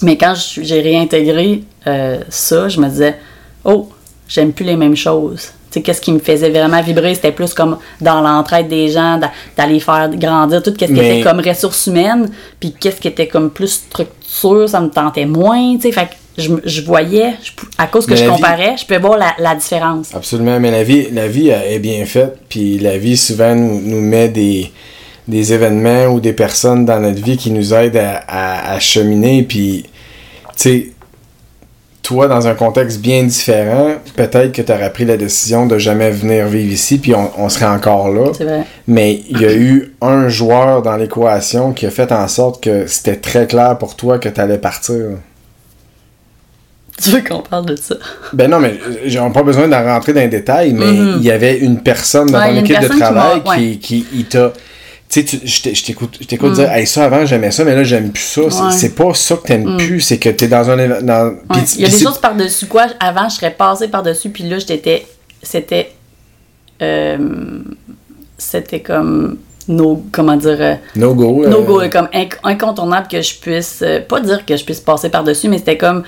[0.03, 3.16] Mais quand j'ai réintégré euh, ça, je me disais,
[3.64, 3.89] oh,
[4.27, 5.51] j'aime plus les mêmes choses.
[5.70, 9.16] Tu sais, qu'est-ce qui me faisait vraiment vibrer, c'était plus comme dans l'entraide des gens,
[9.18, 12.29] d'a- d'aller faire grandir tout ce qui était comme ressources humaines,
[12.61, 13.85] puis qu'est-ce qui était comme plus
[14.37, 15.93] structure, ça me tentait moins, tu sais.
[15.93, 18.99] Fait que je, je voyais, je à cause que Mais je vie- comparais, je pouvais
[18.99, 20.14] voir la, la différence.
[20.14, 24.01] Absolument, mais la vie, la vie est bien faite, puis la vie souvent nous, nous
[24.01, 24.70] met des,
[25.28, 29.43] des événements ou des personnes dans notre vie qui nous aident à, à, à cheminer,
[29.43, 29.91] puis tu
[30.57, 30.87] sais,
[32.03, 36.11] toi dans un contexte bien différent, peut-être que tu aurais pris la décision de jamais
[36.11, 38.32] venir vivre ici, puis on, on serait encore là.
[38.36, 38.64] C'est vrai.
[38.88, 42.86] Mais il y a eu un joueur dans l'équation qui a fait en sorte que
[42.86, 44.96] c'était très clair pour toi que tu allais partir.
[47.00, 47.96] Tu veux qu'on parle de ça?
[48.32, 51.59] Ben non, mais j'ai pas besoin d'en rentrer dans les détails, mais il y avait
[51.59, 52.38] une personne dans.
[52.38, 53.76] Ouais, ton équipe de travail qui, ouais.
[53.76, 54.53] qui, il t'a.
[55.12, 57.84] Tu sais, tu- je t'écoute, je t'écoute dire, hey, ça avant j'aimais ça, mais là
[57.84, 58.42] j'aime plus ça.
[58.48, 58.62] C'est-.
[58.62, 58.72] Ouais.
[58.72, 61.02] C'est pas ça que t'aimes plus, c'est que t'es dans un.
[61.02, 61.62] Dans, Ouais.
[61.76, 62.86] Il y a des choses par-dessus quoi.
[62.98, 65.06] Avant, je serais passée par-dessus, puis là, j'étais.
[65.42, 65.92] C'était.
[66.80, 67.18] euh,
[68.38, 69.38] c'était comme.
[69.68, 70.56] No, comment dire.
[70.60, 71.46] euh, No go.
[71.46, 73.84] no euh, go, comme inc- incontournable que je puisse.
[74.08, 76.04] pas dire que je puisse passer par-dessus, mais c'était comme.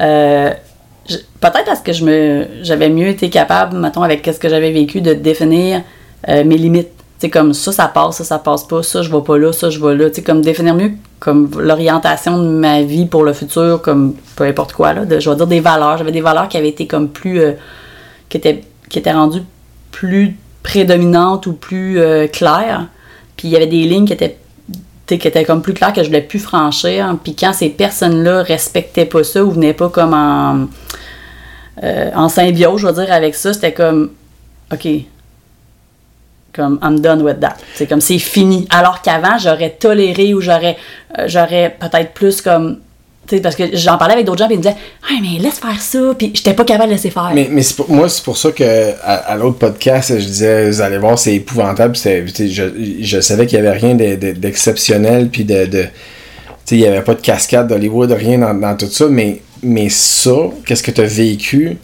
[0.00, 0.50] euh,
[1.40, 5.00] Peut-être parce que je me j'avais mieux été capable, mettons, avec ce que j'avais vécu,
[5.00, 5.82] de définir
[6.28, 6.88] euh, mes limites.
[7.22, 9.70] C'est comme ça, ça passe, ça, ça passe pas, ça, je vais pas là, ça,
[9.70, 10.10] je vais là.
[10.10, 14.42] Tu sais, comme définir mieux comme l'orientation de ma vie pour le futur, comme peu
[14.42, 15.02] importe quoi, là.
[15.20, 15.98] je vais dire des valeurs.
[15.98, 17.40] J'avais des valeurs qui avaient été comme plus.
[17.40, 17.52] euh,
[18.28, 19.44] qui, étaient, qui étaient rendues
[19.92, 22.88] plus prédominantes ou plus euh, claires.
[23.36, 24.36] Puis il y avait des lignes qui étaient
[25.06, 27.16] qui comme plus claires que je voulais plus franchir.
[27.22, 30.66] Puis quand ces personnes-là respectaient pas ça ou venaient pas comme en,
[31.84, 34.10] euh, symbiose, je veux dire, avec ça, c'était comme,
[34.72, 34.88] OK,
[36.54, 37.56] comme I'm done with that.
[37.74, 38.66] C'est comme c'est fini.
[38.70, 40.76] Alors qu'avant, j'aurais toléré ou j'aurais
[41.18, 42.78] euh, j'aurais peut-être plus comme.
[43.42, 44.76] Parce que j'en parlais avec d'autres gens, puis ils me disaient,
[45.08, 46.12] hey, mais laisse faire ça.
[46.18, 47.30] Puis j'étais pas capable de laisser faire.
[47.32, 50.98] Mais, mais pour- moi, c'est pour ça que à, l'autre podcast, je disais, vous allez
[50.98, 51.94] voir, c'est épouvantable.
[51.96, 55.66] Je, je savais qu'il n'y avait rien de- de- d'exceptionnel, puis de.
[55.66, 55.86] de
[56.72, 60.30] il n'y avait pas de cascade d'Hollywood, rien dans, dans tout ça, mais, mais ça,
[60.66, 61.76] qu'est-ce que tu as vécu,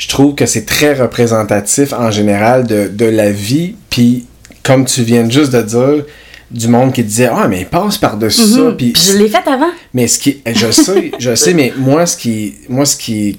[0.00, 4.24] je trouve que c'est très représentatif en général de, de la vie, puis
[4.62, 6.04] comme tu viens juste de dire,
[6.50, 8.92] du monde qui disait Ah, mais passe par-dessus ça, puis Mhm.
[8.94, 9.70] Puis je l'ai fait avant.
[9.94, 13.38] mais ce qui je sais, je sais mais moi ce qui moi ce qui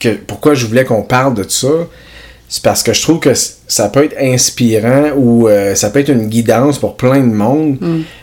[0.00, 1.68] que pourquoi je voulais qu'on parle de ça,
[2.48, 6.08] c'est parce que je trouve que ça peut être inspirant ou euh, ça peut être
[6.08, 7.76] une guidance pour plein de monde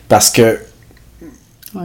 [0.09, 0.57] parce que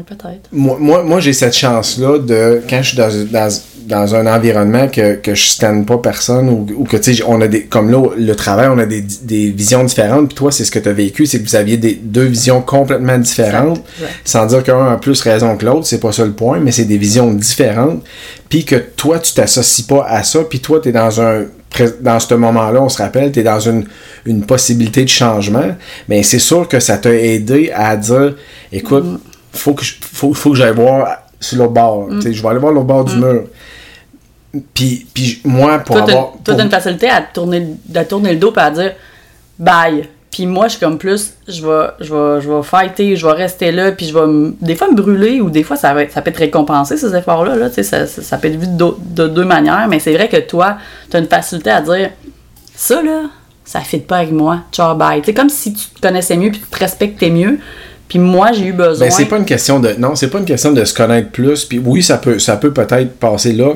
[0.06, 0.48] Peut-être.
[0.52, 3.48] moi, moi, moi, j'ai cette chance-là de, quand je suis dans, dans,
[3.86, 7.40] dans un environnement que, que je stanne pas personne ou, ou que, tu sais, on
[7.40, 10.64] a des, comme là, le travail, on a des, des visions différentes, puis toi, c'est
[10.64, 13.82] ce que tu as vécu, c'est que vous aviez des, deux visions complètement différentes,
[14.24, 16.84] sans dire qu'un a plus raison que l'autre, c'est pas ça le point, mais c'est
[16.84, 18.02] des visions différentes,
[18.48, 21.46] puis que toi, tu t'associes pas à ça, puis toi, tu es dans un
[22.00, 23.84] dans ce moment-là, on se rappelle, tu es dans une,
[24.26, 25.76] une possibilité de changement,
[26.08, 28.34] mais c'est sûr que ça t'a aidé à dire,
[28.72, 29.18] écoute, Mm.
[29.52, 32.08] Faut que je- faut, faut que j'aille voir sur l'autre bord.
[32.08, 32.20] Mm.
[32.32, 33.44] Je vais aller voir l'autre bord du mur.
[34.74, 36.32] Puis, puis moi, pour Toi, avoir.
[36.44, 38.92] toi, t'as une facilité à tourner, à tourner le dos et à dire
[39.58, 40.08] bye.
[40.32, 43.32] Puis moi, je suis comme plus, je vais, je vais, je vais fighter, je vais
[43.32, 46.22] rester là, puis je vais des fois me brûler, ou des fois ça, va ça
[46.22, 47.56] peut être récompensé, ces efforts-là.
[47.56, 50.36] Là, ça, ça, ça peut être vu de, de deux manières, mais c'est vrai que
[50.36, 50.78] toi,
[51.10, 52.10] tu as une facilité à dire
[52.76, 53.22] ça, là,
[53.64, 55.20] ça fit pas avec moi, ciao, bye.
[55.24, 57.58] C'est comme si tu te connaissais mieux, puis tu te respectais mieux.
[58.10, 59.06] Puis moi, j'ai eu besoin.
[59.06, 59.94] Ben, c'est pas une question de.
[59.96, 61.64] Non, c'est pas une question de se connaître plus.
[61.64, 63.74] Puis oui, ça peut, ça peut peut-être passer là.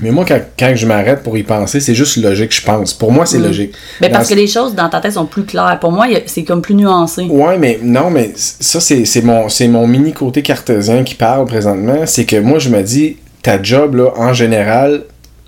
[0.00, 2.92] Mais moi, quand, quand je m'arrête pour y penser, c'est juste logique, je pense.
[2.92, 3.72] Pour moi, c'est logique.
[4.00, 5.78] Mais Dans parce que les choses dans ta tête sont plus claires.
[5.80, 7.22] Pour moi, c'est comme plus nuancé.
[7.30, 12.04] Ouais, mais non, mais ça, c'est mon, mon mini côté cartésien qui parle présentement.
[12.06, 15.04] C'est que moi, je me dis, ta job, là, en général,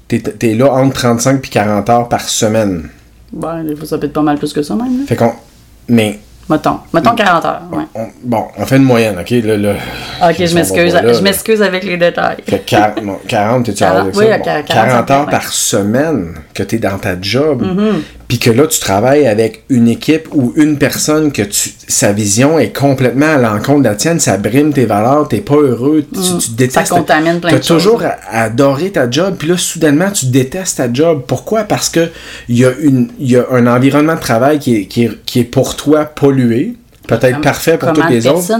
[0.06, 2.90] t'es es là entre 35 puis 40 heures par semaine.
[3.32, 5.00] Ben, des fois, ça peut être pas mal plus que ça, même.
[5.00, 5.06] là.
[5.08, 5.32] Fait qu'on.
[5.88, 6.78] Mais, Mettons.
[6.92, 7.62] Mettons 40 heures.
[7.72, 7.84] Ouais.
[7.94, 9.30] on- bon, on fait une moyenne, ok?
[9.30, 9.72] Là,
[10.28, 10.94] Ok, je m'excuse.
[11.14, 12.36] Je m'excuse avec les détails.
[12.46, 14.34] Fait que quar- bon, 40, t'es-tu à l'aise avec 40, oui, ça?
[14.34, 15.30] à Bon, 40, 40 heures ouais.
[15.30, 17.94] par semaine que t'es dans ta job, Mm-hmm.
[18.34, 22.58] Puis que là, tu travailles avec une équipe ou une personne que tu, sa vision
[22.58, 26.20] est complètement à l'encontre de la tienne, ça brime tes valeurs, t'es pas heureux, tu,
[26.40, 26.80] tu détestes.
[26.80, 26.84] Mm.
[26.86, 27.66] Ça contamine plein de choses.
[27.84, 31.22] toujours adoré ta job, puis là, soudainement, tu détestes ta job.
[31.28, 31.62] Pourquoi?
[31.62, 32.10] Parce que
[32.48, 35.38] il y, a une- y a un environnement de travail qui est, qui est, qui
[35.38, 36.74] est pour toi pollué,
[37.06, 38.42] peut-être parfait pour toutes les autres.
[38.46, 38.58] ça?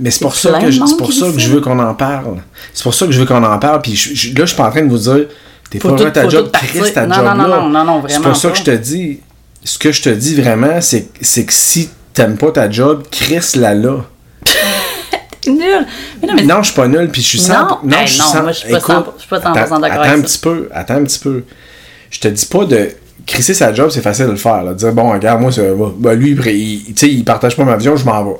[0.00, 2.42] Mais c'est pour ça que je, pour ça que je veux qu'on en parle.
[2.74, 3.80] C'est pour ça que je veux qu'on en parle.
[3.80, 5.24] Puis je- je- là, je suis pas en train de vous dire,
[5.70, 6.50] t'es pas à ta job.
[6.52, 7.56] Chris, ta Non, job non, non, là.
[7.60, 8.52] non, non, non, C'est vraiment ça pas.
[8.52, 9.20] que je te dis.
[9.64, 13.40] Ce que je te dis vraiment, c'est, c'est que si t'aimes pas ta job, Chris
[13.56, 14.04] la là.
[15.42, 15.86] C'est nul.
[16.22, 17.80] Mais non, mais Non, je suis pas nul, puis je suis Non, 100...
[17.90, 19.40] hey, je suis non, 100 moi, je suis pas Écoute, 100% je suis pas 100%
[19.40, 20.22] attends, d'accord Attends avec un ça.
[20.22, 21.44] petit peu, attends un petit peu.
[22.10, 22.90] Je te dis pas de...
[23.26, 24.62] Crisser sa job, c'est facile de le faire.
[24.62, 24.72] Là.
[24.72, 28.24] Dire, bon, regarde, moi, c'est- ben, lui, il, il partage pas ma vision, je m'en
[28.24, 28.36] vais.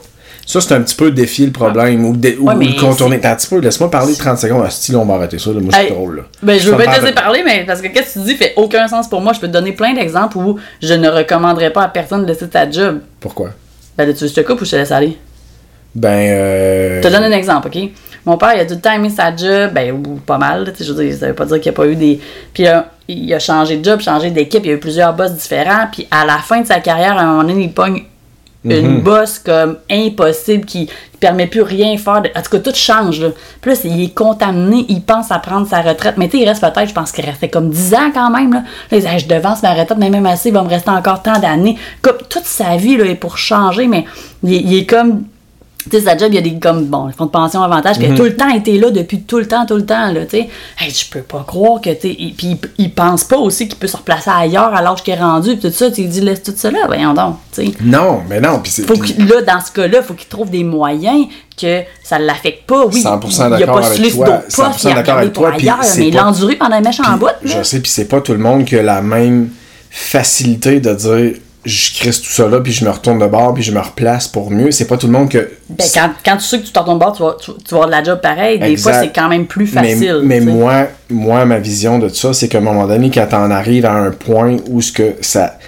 [0.51, 2.81] Ça, c'est un petit peu défier le problème ou, dé- ou- Ouais, ou mais le
[2.81, 3.17] contourner.
[3.17, 4.63] Attends un petit peu, laisse-moi parler 30 secondes.
[4.67, 5.51] Ah, style, on va arrêter ça.
[5.53, 5.61] Là.
[5.61, 6.17] Moi, Hey, drôle.
[6.17, 6.23] Là.
[6.43, 8.35] Ben, je veux pas te laisser de- parler, mais parce que qu'est-ce que tu dis
[8.35, 9.35] fait aucun sens pour moi.
[9.35, 12.49] Je peux te donner plein d'exemples où je ne recommanderais pas à personne de laisser
[12.49, 13.01] ta job.
[13.21, 13.51] Pourquoi?
[13.99, 15.19] Ben, là, tu veux que je te coupe ou je te laisse aller?
[15.95, 17.03] Ben, euh...
[17.03, 17.79] Je te donne un exemple, OK?
[18.25, 20.79] Mon père, il a tout le temps aimé sa job, ben, ou pas mal, tu
[20.79, 22.21] sais, je veux dire, ça veut pas dire qu'il n'y a pas eu des...
[22.55, 25.33] Puis euh, il a changé de job, changé d'équipe, il y a eu plusieurs boss
[25.33, 28.03] différents, puis à la fin de sa carrière, à un moment donné, il pogne
[28.65, 32.23] une boss comme impossible qui ne permet plus rien faire.
[32.23, 33.29] de- En tout cas, tout change, là.
[33.61, 36.43] Puis là, c'est- il est contaminé, il pense à prendre sa retraite, mais tu sais,
[36.45, 38.63] il reste peut-être, je pense qu'il restait comme 10 ans quand même, là.
[38.91, 40.91] Là, il dit, Hey, je devance ma retraite, mais même assez, il va me rester
[40.91, 41.77] encore tant d'années.
[42.03, 44.05] Comme toute sa vie, là, est pour changer, mais
[44.43, 45.23] il est comme
[45.89, 48.07] tu sais, sa job, il y a des comme, bon, fonds de pension avantage, puis
[48.07, 50.25] il a tout le temps été là depuis tout le temps, tout le temps, là,
[50.25, 50.49] tu sais.
[50.79, 53.79] Hey, je peux pas croire que, tu sais, puis il, il pense pas aussi qu'il
[53.79, 56.43] peut se replacer ailleurs à l'âge qu'il est rendu, puis tout ça, tu dis, laisse
[56.43, 57.73] tout ça là, voyons donc, tu sais.
[57.81, 58.61] Non, mais non.
[58.63, 58.83] Puis c'est...
[58.83, 61.27] Faut qu'il- là, dans ce cas-là, faut qu'il trouve des moyens
[61.61, 63.03] que ça l'affecte pas, oui.
[63.03, 65.51] 100% il a d'accord pas avec toi, d'autres postes, 100% il a d'accord avec toi,
[65.57, 67.27] puis mais il pas- l'a enduré pendant un méchant bout.
[67.45, 69.49] Je sais, puis c'est pas tout le monde qui a la même
[69.91, 73.63] facilité de dire je crisse tout ça là, puis je me retourne de bord, puis
[73.63, 74.71] je me replace pour mieux.
[74.71, 75.51] C'est pas tout le monde que.
[75.69, 77.75] Ben, quand, quand tu sais que tu t'en retournes de bord, tu vas, tu, tu
[77.75, 78.59] vas avoir de la job pareil.
[78.59, 78.91] Des Exact.
[78.93, 80.21] fois, c'est quand même plus facile.
[80.25, 83.51] mais tu moi, moi, ma vision de ça, c'est qu'à un moment donné, quand t'en
[83.51, 85.59] arrives à un point où ce que ça.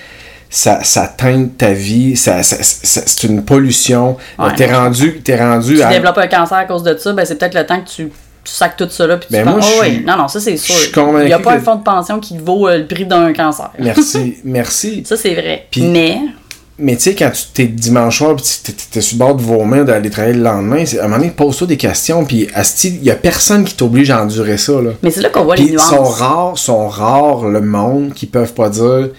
[0.52, 4.16] Ça, ça teinte ta vie, ça, ça- ça- c'est une pollution.
[4.36, 5.88] Ouais, t'es rendu, t'es rendu tu à.
[5.90, 8.08] développes un cancer à cause de ça, ben c'est peut-être le temps que tu,
[8.44, 9.16] tu sacs tout ça là.
[9.16, 10.02] Puis tu Ben, penses, moi, oh, oui.
[10.06, 10.74] Non, non, ça c'est sûr.
[10.74, 12.78] je suis convaincu Il n'y a pas que- un fonds de pension qui vaut euh,
[12.78, 13.70] le prix d'un cancer.
[13.78, 15.02] Merci, merci.
[15.06, 15.66] Ça c'est vrai.
[15.70, 16.18] Puis- Mais,
[16.82, 19.34] Mais tu sais, quand tu t'es dimanche soir pis tu t'es- t'es sur le bord
[19.34, 22.48] de vomir d'aller travailler le lendemain, c'est- à un moment donné, pose-toi des questions, puis
[22.84, 24.92] il y a personne qui t'oblige à endurer ça, là.
[25.02, 25.90] mais c'est là qu'on voit les Puis nuances.
[25.90, 29.10] sont rares, sont rares le monde qui peuvent pas dire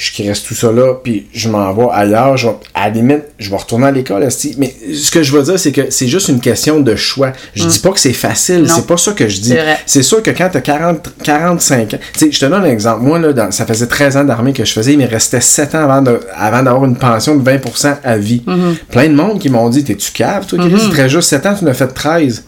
[0.00, 3.24] je reste tout ça là, puis je m'en vais ailleurs, je vais- à la limite,
[3.40, 4.26] je vais retourner à l'école.
[4.56, 7.32] Mais ce que je veux dire, c'est que c'est juste une question de choix.
[7.56, 8.68] Je dis pas que c'est facile, Mm.
[8.68, 9.48] C'est pas ça que je dis.
[9.86, 13.02] C'est sûr que quand t'as 40, 45 ans, tu sais, je te donne un exemple.
[13.02, 15.74] Moi, là, dans- ça faisait 13 ans d'armée que je faisais, il me restait 7
[15.74, 18.42] ans avant de- avant d'avoir une pension de 20% à vie.
[18.46, 18.74] Mm-hmm.
[18.92, 20.90] Plein de monde qui m'ont dit, t'es-tu cave, toi, Chris?
[20.92, 22.44] Reste juste 7 ans, tu en as fait 13.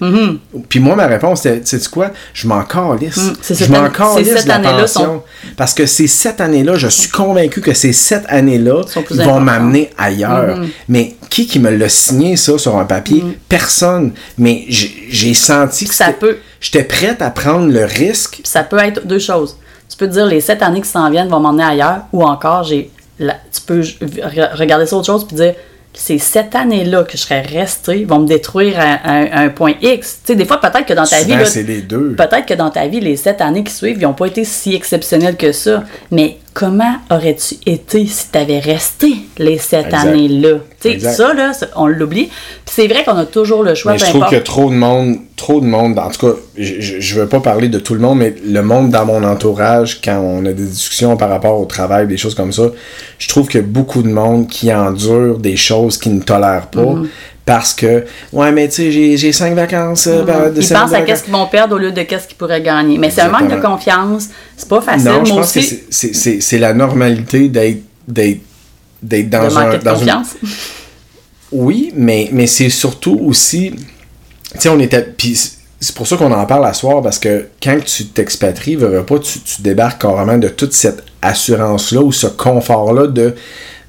[0.68, 2.10] Puis moi, ma réponse, c'était, sais-tu quoi?
[2.32, 3.16] Je m'en calisse.
[3.16, 3.32] Mm,
[3.66, 4.86] je m'en calisse la pension.
[5.04, 5.22] sont-
[5.56, 10.58] Parce que ces 7 années-là, je suis convaincu que ces 7 années-là vont m'amener ailleurs.
[10.60, 10.68] Mm-hmm.
[10.88, 13.22] Mais qui qui me l'a signé, ça, sur un papier?
[13.48, 14.12] Personne.
[14.38, 16.36] Mais j'ai senti que Ça c'était- peut.
[16.60, 18.32] J'étais prête à prendre le risque.
[18.34, 19.56] Puis ça peut être deux choses.
[19.88, 22.64] Tu peux te dire les sept années qui s'en viennent vont m'emmener ailleurs, ou encore
[22.64, 25.54] j'ai tu peux re- regarder ça autre chose puis dire
[25.92, 29.74] ces sept années-là que je serais resté vont me détruire à, à- à un point
[29.82, 30.20] X.
[30.24, 32.14] Tu sais, des fois, peut-être que dans ta Souvent, vie, c'est les deux.
[32.16, 34.74] peut-être que dans ta vie, les sept années qui suivent, ils n'ont pas été si
[34.74, 35.82] exceptionnels que ça.
[36.12, 40.58] Mais comment aurais-tu été si tu avais resté les sept années-là?
[40.98, 42.28] Ça, là, on l'oublie.
[42.64, 44.74] C'est vrai qu'on a toujours le choix, Mais je trouve qu'il y a trop de
[44.74, 48.00] monde, trop de monde, en tout cas, je, je veux pas parler de tout le
[48.00, 51.66] monde, mais le monde dans mon entourage, quand on a des discussions par rapport au
[51.66, 52.70] travail, des choses comme ça,
[53.18, 56.68] je trouve qu'il y a beaucoup de monde qui endure des choses qu'ils ne tolèrent
[56.68, 56.80] pas.
[56.80, 57.06] Mm-hmm.
[57.50, 60.06] Parce que, ouais, mais tu sais, j'ai- j'ai cinq vacances.
[60.06, 62.96] de Ils pensent à qu'est-ce qu'ils vont perdre au lieu de qu'est-ce qu'ils pourraient gagner.
[62.96, 64.28] Mais c'est un manque de confiance.
[64.56, 65.08] C'est pas facile.
[65.10, 68.38] Non, je Moi pense que aussi, c'est- c'est- c'est c'est la normalité d'être d'être
[69.02, 70.28] d'être dans de un de dans une- confiance.
[71.50, 73.72] Oui, mais, mais c'est surtout aussi.
[74.52, 75.02] Tu sais, on était.
[75.02, 75.36] Puis
[75.80, 79.02] c'est pour ça qu'on en parle à soir, parce que quand tu t'expatries, veux, veux
[79.04, 83.34] pas, tu, tu débarques carrément de toute cette assurance-là ou ce confort-là de,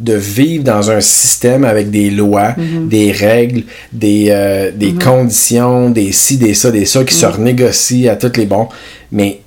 [0.02, 6.12] de vivre dans un système avec des lois, des règles, des, euh, des conditions, des
[6.12, 8.68] ci, des ça, des ça, qui se renégocient à tous les bons.
[9.12, 9.42] Mais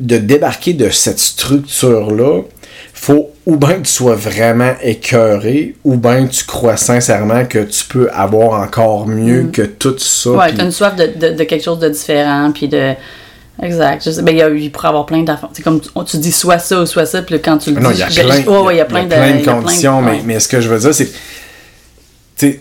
[0.00, 2.42] de débarquer de cette structure-là,
[2.92, 7.58] faut ou bien que tu sois vraiment écœuré, ou bien que tu crois sincèrement que
[7.58, 10.30] tu peux avoir encore mieux que tout ça.
[10.30, 12.92] Ouais, puis- t'as une soif de, de, de quelque chose de différent, puis de.
[13.62, 14.02] Exact.
[14.04, 15.48] Je sais, ben, il, y a, il pourrait y avoir plein d'affaires.
[15.52, 17.82] C'est comme tu, tu dis soit ça ou soit ça, puis quand tu le dis.
[17.82, 19.54] Non, il y a plein, ouais, il y a plein de, il y a plein
[19.54, 20.20] de- conditions, mais, ouais.
[20.24, 21.12] mais ce que je veux dire, c'est que,
[22.36, 22.60] tu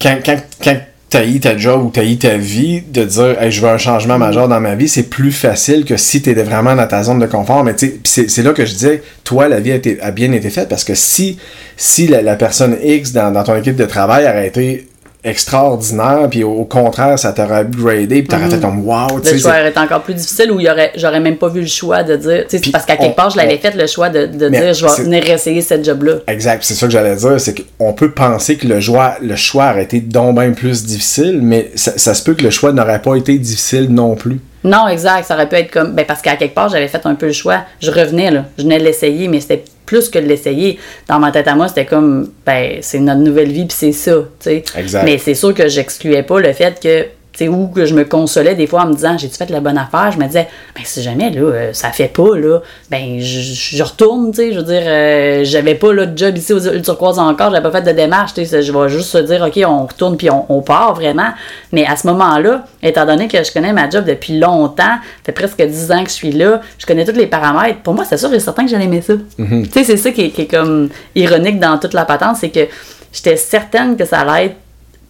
[0.00, 0.76] quand, quand, quand
[1.10, 4.48] t'haïs ta job ou t'haïs ta vie, de dire, hey, je veux un changement majeur
[4.48, 7.64] dans ma vie, c'est plus facile que si t'étais vraiment dans ta zone de confort.
[7.64, 10.50] Mais c'est c'est là que je disais, toi, la vie a, été- a bien été
[10.50, 11.38] faite parce que si,
[11.76, 14.88] si la, la personne X dans, dans ton équipe de travail aurait été
[15.24, 19.38] extraordinaire, puis au, au contraire, ça t'aurait upgradé, puis t'aurais fait comme wow, tu Le
[19.38, 20.60] choix c'est- aurait été encore plus difficile ou
[20.96, 22.44] j'aurais même pas vu le choix de dire.
[22.44, 24.48] tu sais, Puis parce qu'à quelque part, je l'avais on- fait le choix de, de
[24.48, 26.14] dire je vais c'est- venir essayer cette job-là.
[26.28, 29.70] Exact, c'est ça que j'allais dire, c'est qu'on peut penser que le choix, le choix
[29.70, 33.02] aurait été donc bien plus difficile, mais ça, ça se peut que le choix n'aurait
[33.02, 34.40] pas été difficile non plus.
[34.64, 35.26] Non, exact.
[35.26, 35.92] Ça aurait pu être comme.
[35.92, 37.60] Ben, parce qu'à quelque part, j'avais fait un peu le choix.
[37.80, 38.46] Je revenais, là.
[38.58, 40.78] Je venais l'essayer, mais c'était plus que de l'essayer.
[41.08, 44.12] Dans ma tête à moi, c'était comme, ben, c'est notre nouvelle vie, puis c'est ça,
[44.12, 44.64] tu sais.
[44.76, 45.04] Exact.
[45.04, 47.06] Mais c'est sûr que j'excluais pas le fait que,
[47.42, 50.12] ou que je me consolais des fois en me disant, j'ai-tu fait la bonne affaire?
[50.12, 52.60] Je me disais, ben, si jamais, là, euh, ça fait pas, là,
[52.90, 53.40] ben, je,
[53.76, 54.52] je retourne, tu sais.
[54.52, 57.62] Je veux dire, euh, j'avais pas, là, de job ici aux îles Turquoise encore, j'avais
[57.62, 58.62] pas fait de démarche, tu sais.
[58.62, 61.30] Je vais juste se dire, OK, on retourne, puis on, on part vraiment.
[61.72, 65.32] Mais à ce moment-là, étant donné que je connais ma job depuis longtemps, ça fait
[65.32, 67.80] presque 10 ans que je suis là, je connais tous les paramètres.
[67.80, 69.14] Pour moi, c'est sûr et certain que j'allais aimer ça.
[69.36, 72.50] Tu sais, c'est ça qui est, qui est comme ironique dans toute la patente, c'est
[72.50, 72.68] que
[73.12, 74.56] j'étais certaine que ça allait être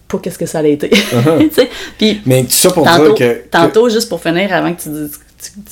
[0.08, 0.90] pas qu'est-ce que ça allait été.
[0.90, 4.72] Tu sais, Puis Mais ça pour tantôt, dire que, que- tantôt, juste pour finir, avant
[4.72, 5.18] que tu, dises-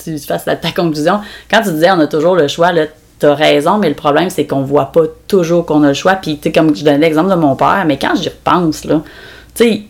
[0.05, 1.21] tu, tu fasses ta conclusion,
[1.51, 2.87] quand tu disais on a toujours le choix, là,
[3.19, 6.15] t'as raison, mais le problème, c'est qu'on voit pas toujours qu'on a le choix.
[6.15, 9.03] Puis, tu sais, comme je donnais l'exemple de mon père, mais quand j'y repense, là,
[9.55, 9.83] tu sais,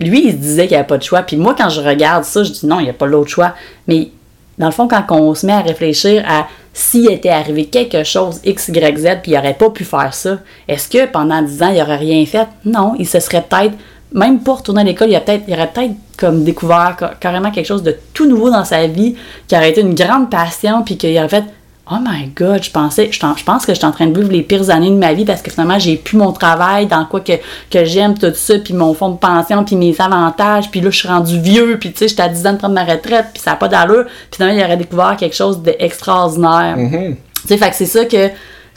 [0.00, 1.22] lui, il se disait qu'il n'y avait pas de choix.
[1.22, 3.54] Puis moi, quand je regarde ça, je dis non, il n'y a pas l'autre choix.
[3.88, 4.10] Mais
[4.58, 8.40] dans le fond, quand on se met à réfléchir à s'il était arrivé quelque chose
[8.44, 11.68] X, Y, Z, puis il n'aurait pas pu faire ça, est-ce que pendant 10 ans,
[11.70, 12.48] il n'aurait rien fait?
[12.64, 13.74] Non, il se serait peut-être,
[14.12, 17.66] même pas retourné à l'école, il, peut-être- il aurait peut-être comme découvert ca- carrément quelque
[17.66, 19.16] chose de tout nouveau dans sa vie,
[19.48, 21.44] qui aurait été une grande passion, puis qu'il aurait fait
[21.90, 24.30] Oh my god, je pensais, je, je pense que je suis en train de vivre
[24.32, 27.20] les pires années de ma vie parce que finalement j'ai plus mon travail, dans quoi
[27.20, 27.32] que,
[27.70, 30.96] que j'aime, tout ça, puis mon fonds de pension, puis mes avantages, puis là je
[30.98, 33.42] suis rendu vieux, puis tu sais, j'étais à 10 ans de prendre ma retraite, puis
[33.42, 36.76] ça n'a pas d'allure, puis finalement il aurait découvert quelque chose d'extraordinaire.
[36.78, 38.28] Tu sais, fait que c'est ça que.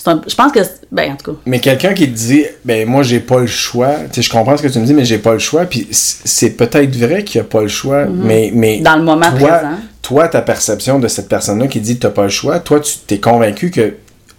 [0.08, 0.60] un- je pense que.
[0.92, 1.38] Ben, en tout cas.
[1.46, 4.58] mais quelqu'un qui te dit, ben moi j'ai pas le choix, tu sais, je comprends
[4.58, 7.38] ce que tu me dis, mais j'ai pas le choix, puis c'est peut-être vrai qu'il
[7.38, 8.84] y a pas le choix, mais, mais Mhm.
[8.84, 9.76] Dans le moment toi, présent.
[10.08, 12.94] Toi, ta perception de cette personne-là qui dit que t'as pas le choix, toi, tu
[13.08, 13.96] t'es convaincu que,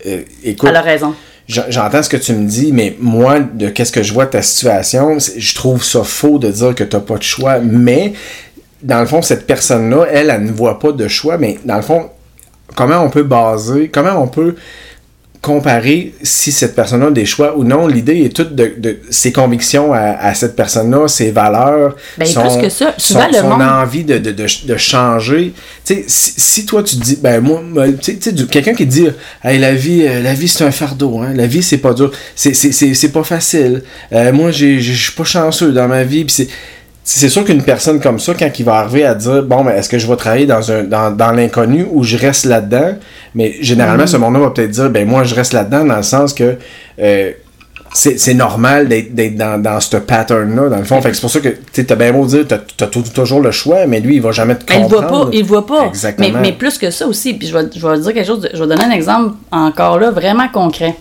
[0.06, 1.14] euh, écoute, Elle a raison.
[1.48, 4.30] J'en- J'entends ce que tu me dis, mais moi, de qu'est-ce que je vois de
[4.30, 7.58] ta situation, je trouve ça faux de dire que t'as pas de choix.
[7.60, 8.12] Mais,
[8.82, 11.82] dans le fond, cette personne-là, elle, elle ne voit pas de choix, mais dans le
[11.82, 12.10] fond,
[12.76, 14.54] comment on peut baser, comment on peut
[15.46, 17.86] comparer si cette personne-là a des choix ou non.
[17.86, 22.42] L'idée est toute de, de ses convictions à, à cette personne-là, ses valeurs, Ben, son,
[22.42, 25.52] plus que ça, son, le son monde- envie de, de, de, changer.
[25.84, 27.62] Si, si toi tu dis, ben moi,
[28.50, 29.06] quelqu'un qui dit,
[29.44, 32.10] hey, la vie, euh, la vie c'est un fardeau, hein, la vie c'est pas dur,
[32.34, 33.84] c'est, pas facile.
[34.12, 36.48] Euh, moi, je suis pas chanceux dans ma vie, puis c'est.
[37.08, 39.88] C'est sûr qu'une personne comme ça, quand il va arriver à dire bon, ben, est-ce
[39.88, 42.94] que je vais travailler dans, un, dans, dans l'inconnu ou je reste là-dedans,
[43.34, 46.34] mais généralement, ce monde-là va peut-être dire ben, moi, je reste là-dedans dans le sens
[46.34, 46.56] que
[47.00, 47.30] euh,
[47.94, 51.00] c'est normal d'être dans, dans ce pattern-là, dans le fond.
[51.00, 53.40] Fait que c'est pour ça que tu as bien beau dire t'as as tou- toujours
[53.40, 55.08] le choix, mais lui, il va jamais te Mais il comprendre.
[55.08, 55.86] voit pas, il voit pas.
[55.86, 56.28] Exactement.
[56.34, 58.50] Mais, mais plus que ça aussi, puis je vais, je vais dire quelque chose, de-
[58.52, 60.96] je vais donner un exemple encore là, vraiment concret.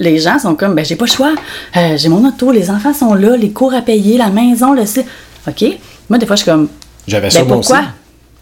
[0.00, 1.32] Les gens sont comme, ben j'ai pas le choix,
[1.76, 4.86] Euh, j'ai mon auto, les enfants sont là, les cours à payer, la maison, le
[4.86, 5.00] ci.
[5.46, 5.64] OK?
[6.08, 6.68] Moi, des fois, je suis comme,
[7.06, 7.80] J'avais ça ben pourquoi?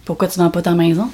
[0.05, 1.09] Pourquoi tu vends pas ta maison?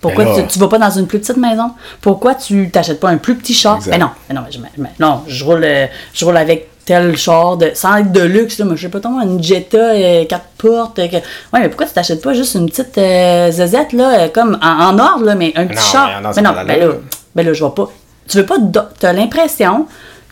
[0.00, 1.70] Pourquoi Ben tu, tu vas pas dans une plus petite maison?
[2.02, 3.76] Pourquoi tu t'achètes pas un plus petit char?
[3.76, 3.92] Exact.
[3.92, 7.56] Ben non, ben non, je, ben non, je roule, euh, je roule avec tel char
[7.56, 10.44] de, sans être de luxe, là, mais je sais pas comment, une Jetta, euh, quatre
[10.58, 10.98] portes.
[10.98, 11.22] euh, que- ouais,
[11.60, 15.24] mais pourquoi tu t'achètes pas juste une petite euh, zezette, là, comme en, en ordre,
[15.24, 16.20] là, mais un petit non, char?
[16.22, 16.86] mais c'est non, ben là,
[17.34, 17.88] ben là, je vois pas.
[18.28, 19.86] Tu veux pas, do- t'as l'impression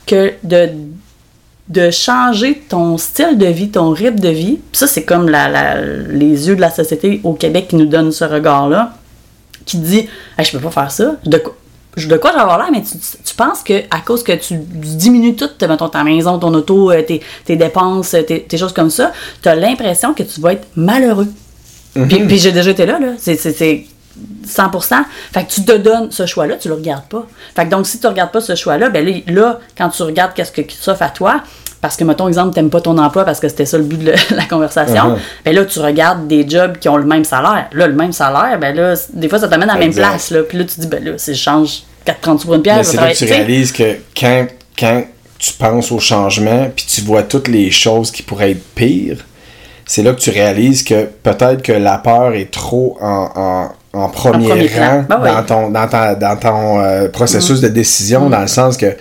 [0.07, 0.71] que de
[1.69, 4.59] de changer ton style de vie, ton rythme de vie.
[4.73, 8.13] Ça, c'est comme la, la- les yeux de la société au Québec qui nous donnent
[8.13, 8.95] ce regard-là,
[9.65, 11.17] qui dit hey, Je peux pas faire ça.
[11.25, 11.55] De quoi,
[11.97, 15.37] je- de quoi j'avoir l'air, mais tu, tu penses que à cause que tu diminues
[15.37, 19.13] tout, mettons, ta maison, ton auto, euh, tes, tes dépenses, tes, tes choses comme ça,
[19.43, 21.29] tu as l'impression que tu vas être malheureux.
[21.95, 23.13] Puis, puis j'ai déjà été là, là.
[23.19, 23.85] C'est
[24.47, 24.97] 100%.
[25.33, 27.27] Fait que tu te donnes ce choix-là, tu le regardes pas.
[27.55, 30.35] Fait que donc, si tu regardes pas ce choix-là, ben là, là, quand tu regardes
[30.35, 31.41] qu'est-ce que- qui s'offre à toi,
[31.81, 34.13] parce que, mettons, exemple, t'aimes pas ton emploi parce que c'était ça le but de
[34.37, 35.19] la, conversation, Mhm.
[35.45, 37.67] ben là, tu regardes des jobs qui ont le même salaire.
[37.73, 40.43] Là, le même salaire, ben là, des fois, ça t'amène à la même place, là.
[40.49, 42.85] Puis là, tu dis, ben là, si je change 4,30 sous pour une pierre, Mais
[42.85, 44.47] je vais c'est là que tu réalises que quand,
[44.79, 45.05] quand
[45.39, 49.19] tu penses au changement, puis tu vois toutes les choses qui pourraient être pires,
[49.85, 54.09] c'est là que tu réalises que peut-être que la peur est trop en, en, en
[54.09, 55.29] premier, rang Ben oui.
[55.31, 57.63] dans ton, dans ta- dans ton euh, processus Mm.
[57.65, 58.97] de décision, dans le sens que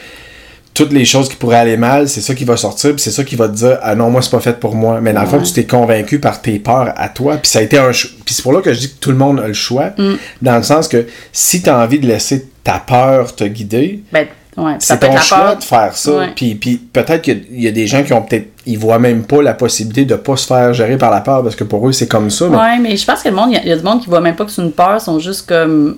[0.74, 3.24] toutes les choses qui pourraient aller mal, c'est ça qui va sortir, puis c'est ça
[3.26, 5.02] qui va te dire Ah non, moi, c'est pas fait pour moi.
[5.02, 7.62] Mais dans le fond, tu t'es convaincu par tes peurs à toi, puis ça a
[7.62, 8.12] été un choix.
[8.26, 10.14] Puis c'est pour là que je dis que tout le monde a le choix, Mm.
[10.42, 14.28] dans le sens que si tu as envie de laisser ta peur te guider, Ben,
[14.58, 16.12] ouais, c'est ton choix de faire ça.
[16.12, 16.32] Ouais.
[16.36, 18.47] Puis, puis peut-être qu'il y a- il y, a des gens qui ont peut-être.
[18.66, 21.56] Ils voient même pas la possibilité de pas se faire gérer par la peur parce
[21.56, 22.47] que pour eux, c'est comme ça.
[22.49, 23.84] Mais Ouais, mais je pense que le monde, il y, a- il y a du
[23.84, 25.97] monde qui voit même pas que c'est une peur, sont juste comme.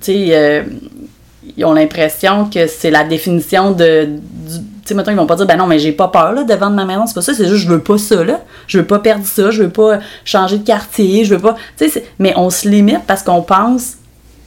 [0.00, 0.62] Tu sais, euh,
[1.56, 4.04] ils ont l'impression que c'est la définition de.
[4.06, 6.42] du- Tu sais, mettons, ils vont pas dire, ben non, mais j'ai pas peur là,
[6.42, 8.40] de vendre ma maison, c'est pas ça, c'est juste, je veux pas ça là.
[8.66, 11.54] Je veux pas perdre ça, je veux pas changer de quartier, je veux pas.
[11.78, 13.94] Tu sais, c'est- mais on se limite parce qu'on pense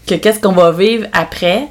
[0.05, 1.67] que qu'est-ce qu'on va vivre après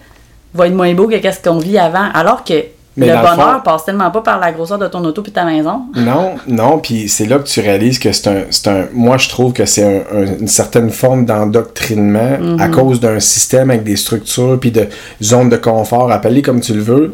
[0.54, 2.08] va être moins beau que qu'est-ce qu'on vit avant.
[2.14, 2.54] Alors que
[2.96, 5.44] Mais le bonheur fond- passe tellement pas par la grosseur de ton auto puis ta
[5.44, 5.82] maison.
[5.96, 6.78] non, non.
[6.78, 8.86] Puis c'est là que tu réalises que c'est un, c'est un.
[8.92, 13.70] Moi, je trouve que c'est un- un- une certaine forme d'endoctrinement à cause d'un système
[13.70, 14.86] avec des structures puis de
[15.22, 17.12] zones de confort, appelez comme tu le veux.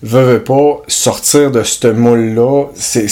[0.00, 2.66] Veux, veux pas sortir de ce moule-là.
[2.74, 3.06] C'est.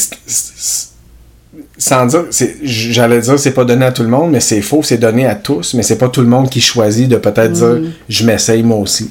[1.78, 4.82] sans dire, c'est- j'allais dire c'est pas donné à tout le monde, mais c'est faux,
[4.82, 7.78] c'est donné à tous, mais c'est pas tout le monde qui choisit de peut-être dire
[8.08, 9.10] je m'essaye moi aussi.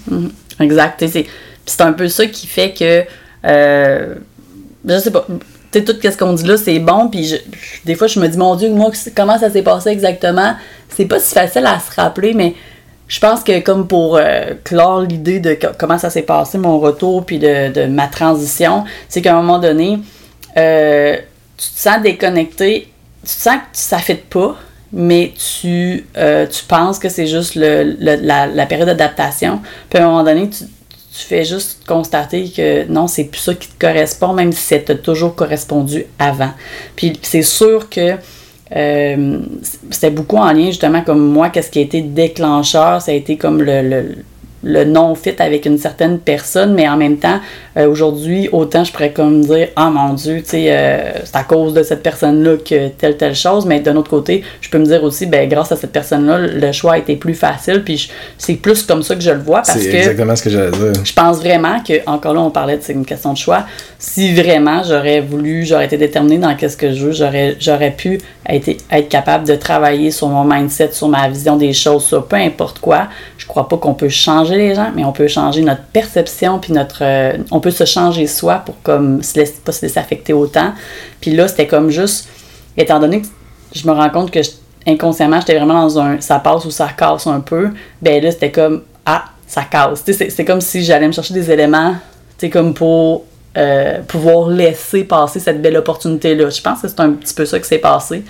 [0.60, 1.04] Exact.
[1.66, 3.04] C'est un peu ça qui fait que.
[3.46, 4.16] euh,
[4.88, 5.26] je sais pas.
[5.72, 7.10] Tu sais, tout ce qu'on dit là, c'est bon.
[7.10, 7.34] Puis
[7.84, 10.54] des fois, je me dis, mon Dieu, moi, comment ça s'est passé exactement?
[10.90, 12.54] C'est pas si facile à se rappeler, mais
[13.08, 16.80] je pense que comme pour euh, clore l'idée de co- comment ça s'est passé, mon
[16.80, 20.00] retour, puis de, de ma transition, c'est qu'à un moment donné,
[20.58, 21.18] euh,
[21.58, 22.88] tu te sens déconnecté,
[23.24, 24.56] tu te sens que ça ne pas,
[24.98, 29.60] mais tu, euh, tu penses que c'est juste le, la, période d'adaptation.
[29.90, 33.54] Puis à un moment donné, tu, tu fais juste constater que non, c'est plus ça
[33.54, 36.52] qui te correspond, même si ça t'a toujours correspondu avant.
[36.96, 38.16] Puis c'est sûr que
[38.76, 39.40] euh,
[39.92, 43.36] c'était beaucoup en lien justement comme moi, qu'est-ce qui a été déclencheur, ça a été
[43.36, 44.16] comme le,
[44.66, 47.40] le non-fit avec une certaine personne, mais en même temps,
[47.78, 51.44] euh, aujourd'hui, autant je pourrais comme dire, ah mon Dieu, tu sais, euh, c'est à
[51.44, 54.86] cause de cette personne-là que telle, telle chose, mais d'un autre côté, je peux me
[54.86, 58.10] dire aussi, ben grâce à cette personne-là, le choix a été plus facile, puis
[58.40, 60.72] c'est plus comme ça que je le vois, parce C'est que exactement ce que j'allais
[60.72, 61.04] dire.
[61.04, 63.66] je pense vraiment que, encore là, on parlait de c'est une question de choix.
[64.00, 68.20] Si vraiment j'aurais voulu, j'aurais été déterminée dans qu'est-ce que je veux, j'aurais, j'aurais pu
[68.50, 72.36] être, être capable de travailler sur mon mindset, sur ma vision des choses, sur peu
[72.36, 73.08] importe quoi.
[73.46, 76.74] Je crois pas qu'on peut changer les gens, mais on peut changer notre perception, puis
[76.74, 80.74] notre, euh, on peut se changer soi pour comme pas se laisser affecter autant.
[81.22, 82.28] Puis là, c'était comme juste,
[82.76, 83.28] étant donné que
[83.72, 84.40] je me rends compte que
[84.88, 87.70] inconsciemment, j'étais vraiment dans un ça passe ou ça casse un peu,
[88.02, 90.04] ben là, c'était comme ah, ça casse.
[90.04, 91.94] C'est- comme si j'allais me chercher des éléments,
[92.40, 93.26] tu comme pour
[93.58, 96.50] euh, pouvoir laisser passer cette belle opportunité-là.
[96.50, 98.26] Je pense que c'est un petit peu ça qui s'est passé.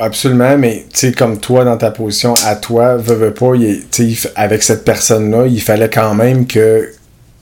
[0.00, 3.82] Absolument, mais tu sais, comme toi, dans ta position, à toi, veux, veux pas, il
[4.34, 6.90] avec cette personne-là, il fallait quand même que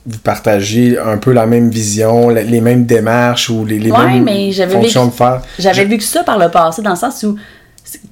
[0.05, 4.05] vous partagiez un peu la même vision, la- les mêmes démarches ou les, les Ouais,
[4.07, 5.41] mêmes mais fonctions vécu- de faire.
[5.59, 7.37] J'avais que ça par le passé, dans le sens où.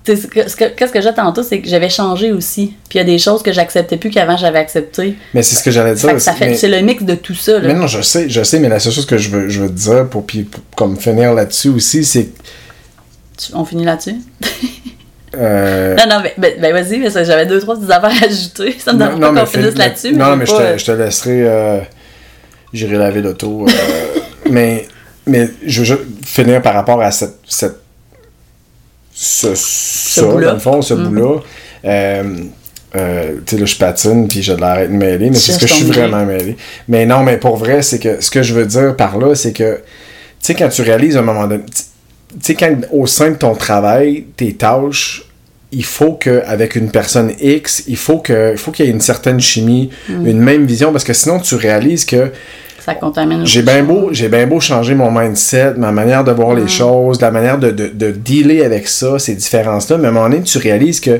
[0.03, 2.73] tu sais, ce que- que- Qu'est-ce que j'ai tantôt, c'est que j'avais changé aussi.
[2.89, 5.15] Puis il y a des choses que j'acceptais plus qu'avant j'avais acceptées.
[5.33, 6.19] Mais c'est ce que j'allais dire.
[6.19, 7.53] C'est le mix de tout ça.
[7.59, 7.67] Là.
[7.67, 9.69] Mais non, je sais, je sais, mais la seule chose que je veux, je veux
[9.69, 12.37] te dire pour, puis pour comme finir là-dessus aussi, c'est que
[13.37, 14.15] Tu- On finit là-dessus?
[15.35, 18.25] euh, Non, non, mais, ben, ben, vas-y, mais ça, j'avais deux, trois petites affaires à
[18.25, 18.75] ajouter.
[18.79, 20.11] Ça me dérange pas mais qu'on fin- finisse mais- là-dessus.
[20.13, 21.43] mais Non, mais je te, je te laisserai.
[21.47, 21.79] euh,
[22.73, 23.65] J'irai laver l'auto.
[23.67, 24.19] euh,
[24.51, 24.87] mais,
[25.25, 27.35] mais je veux juste finir par rapport à cette.
[27.47, 27.77] cette
[29.13, 30.47] ce, ça, bout-là.
[30.49, 31.07] dans le fond, ce Mhm.
[31.07, 31.39] bout-là.
[31.81, 32.99] Tu
[33.45, 35.73] sais, là, je patine, puis j'ai de l'arrêt de mêler, mais c'est ce que je
[35.73, 36.55] suis vraiment mêlé.
[36.87, 39.53] Mais non, mais pour vrai, c'est que ce que je veux dire par là, c'est
[39.53, 39.81] que, tu
[40.39, 41.63] sais, quand tu réalises à un moment donné,
[42.41, 45.23] sais, quand au sein de ton travail, tes tâches,
[45.71, 49.01] il faut qu'avec une personne X, il faut que il faut qu'il y ait une
[49.01, 50.25] certaine chimie, Mm.
[50.27, 52.31] une même vision, parce que sinon tu réalises que
[52.85, 56.51] Ça contamine j'ai bien beau, j'ai bien beau changer mon mindset, ma manière de voir
[56.55, 56.59] Mm.
[56.59, 60.13] les choses, la manière de, de, de dealer avec ça, ces différences-là, mais à un
[60.13, 61.19] moment donné, tu réalises que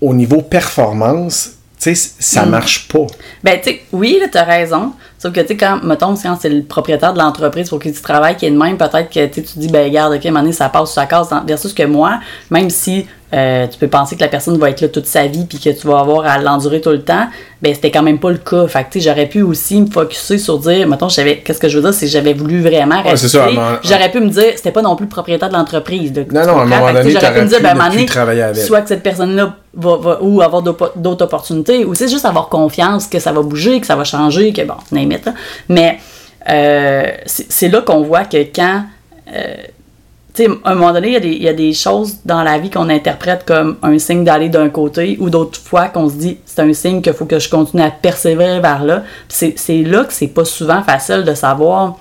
[0.00, 2.50] au niveau performance, tu sais, ça Mm.
[2.50, 3.06] marche pas.
[3.42, 4.92] Ben, tu sais, oui, là, t'as raison.
[5.18, 8.00] Sauf que, tu sais, quand, mettons, quand c'est le propriétaire de l'entreprise pour qui tu
[8.00, 10.28] travailles qui est de même, peut-être que tu sais, tu dis, ben, regarde, ok, à
[10.28, 11.28] un moment donné, ça passe ou ça casse.
[11.28, 12.20] dans- Versus que moi,
[12.50, 15.44] même si euh, tu peux penser que la personne va être là toute sa vie
[15.44, 17.28] puis que tu vas avoir à l'endurer tout le temps,
[17.62, 18.66] ben c'était quand même pas le cas.
[18.66, 21.68] Fait que tu sais, j'aurais pu aussi me focuser sur dire, mettons, j'avais, qu'est-ce que
[21.68, 23.28] je veux dire, c'est que j'avais voulu vraiment Ouais, rester.
[23.28, 25.48] c'est ça, à un moment- J'aurais pu me dire, c'était pas non plus le propriétaire
[25.48, 26.12] de l'entreprise.
[26.32, 28.56] Non, non, à un moment donné, j'aurais pu me dire, ben, à un donné, avec.
[28.66, 33.06] soit que cette personne-là va, va- ou avoir d'autres opportunités, ou c'est juste avoir confiance
[33.06, 35.34] que ça va bouger, que ça va changer, que bon, name it, là.
[35.68, 35.98] Mais
[36.48, 38.82] euh, c'est c'est là qu'on voit que quand.
[39.34, 39.54] euh,
[40.34, 42.18] tu sais, à un moment donné, il y a des- il y, a des choses
[42.24, 46.08] dans la vie qu'on interprète comme un signe d'aller d'un côté, ou d'autres fois qu'on
[46.08, 49.02] se dit c'est un signe qu'il faut que je continue à persévérer vers là.
[49.28, 51.96] C'est là que c'est pas souvent facile de savoir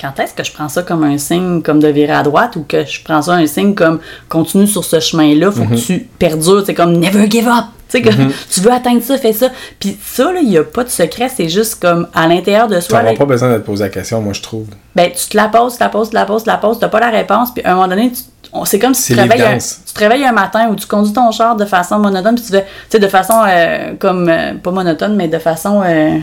[0.00, 2.64] quand est-ce que je prends ça comme un signe comme de virer à droite ou
[2.66, 6.62] que je prends ça un signe comme continue sur ce chemin-là, faut que tu perdures,
[6.66, 7.66] c'est comme never give up.
[8.02, 9.48] Tu que tu veux atteindre ça, fais ça.
[9.78, 12.76] Puis ça, là, il n'y a pas de secret, c'est juste comme à l'intérieur de
[12.76, 12.98] Tu soi.
[13.00, 14.66] n'auras là, pas besoin de te poser la question, moi, je trouve.
[14.94, 16.88] ben, tu te la poses, tu la poses, tu la poses, tu la poses, t'as
[16.88, 18.22] pas la réponse, puis à un moment donné, tu-
[18.52, 21.56] on- c'est comme si tu réveilles un, tu un matin ou tu conduis ton char
[21.56, 25.16] de façon monotone, puis tu fais, tu sais, de façon euh, comme, euh, pas monotone,
[25.16, 26.18] mais de façon euh,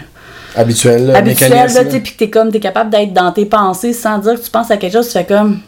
[0.55, 1.85] Habituel, là, habituelle, là, là.
[1.85, 4.49] tu puis que t'es comme, t'es capable d'être dans tes pensées sans dire que tu
[4.51, 5.59] penses à quelque chose, tu fais comme,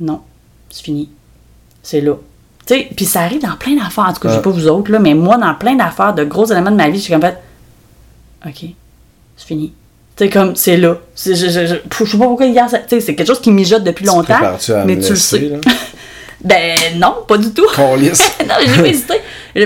[0.00, 0.20] non,
[0.70, 1.10] c'est fini,
[1.82, 2.14] c'est là.
[2.68, 4.68] Tu sais, puis ça arrive dans plein d'affaires, en tout cas, je sais pas vous
[4.68, 7.12] autres, là, mais moi, dans plein d'affaires, de gros éléments de ma vie, je suis
[7.12, 7.38] comme fait,
[8.46, 8.64] ok,
[9.36, 9.72] c'est fini.
[10.18, 10.96] Sais, comme, c'est là.
[11.14, 13.40] C'est- Je, je, je, je sais pas pourquoi hier, ça- tu sais, c'est quelque chose
[13.40, 14.34] qui mijote depuis longtemps,
[14.84, 15.38] mais tu le sais.
[16.44, 17.66] Ben non, pas du tout.
[18.48, 19.14] Non, j'ai pas hésité.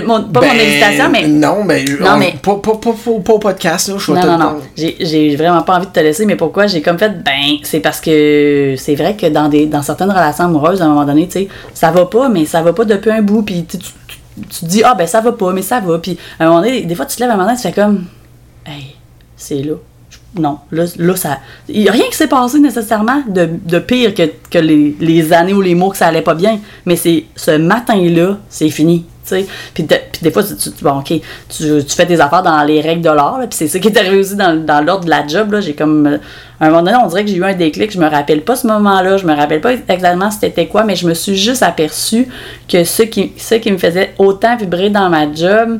[0.05, 1.85] Mon- pas mon Ben, hésitation, mais Non, ben.
[2.01, 3.95] Non, on- mais- Pas, pas, pas, pas, pas au podcast, là.
[3.99, 4.61] Je Non, non, non.
[4.99, 6.65] J'ai- vraiment pas envie de te laisser, mais pourquoi?
[6.67, 10.45] J'ai comme fait, ben, c'est parce que c'est vrai que dans, des, dans certaines relations
[10.45, 13.11] amoureuses, à un moment donné, tu sais, ça va pas, mais ça va pas depuis
[13.11, 14.17] un bout, puis tu, tu, tu-
[14.49, 16.61] tu te dis, ah, ben, ça va pas, mais ça va, puis à un moment
[16.61, 18.05] donné, des fois, tu te lèves à un moment donné, tu fais comme,
[18.65, 18.95] hey,
[19.37, 19.75] c'est là.
[20.37, 21.37] Non, là, là ça.
[21.69, 25.31] Il n'y a rien qui s'est passé nécessairement de, de pire que, que les, les
[25.31, 26.59] années ou les mots que ça allait pas bien.
[26.85, 29.05] Mais c'est ce matin-là, c'est fini.
[29.25, 29.87] Puis, puis
[30.21, 31.21] des fois, tu, bon, tu,
[31.87, 33.37] fais tes affaires dans les règles de l'art.
[33.41, 35.51] Puis c'est ça qui est arrivé aussi dans, dans l'ordre de la job.
[35.53, 35.61] là.
[35.61, 36.07] J'ai comme.
[36.07, 36.17] euh,
[36.59, 37.91] À un moment donné, on dirait que j'ai eu un déclic.
[37.91, 39.17] Je me rappelle pas ce moment-là.
[39.17, 42.27] Je me rappelle pas exactement c'était quoi, mais je me suis juste aperçu
[42.67, 45.79] que ce qui, qui me faisait autant vibrer dans ma job,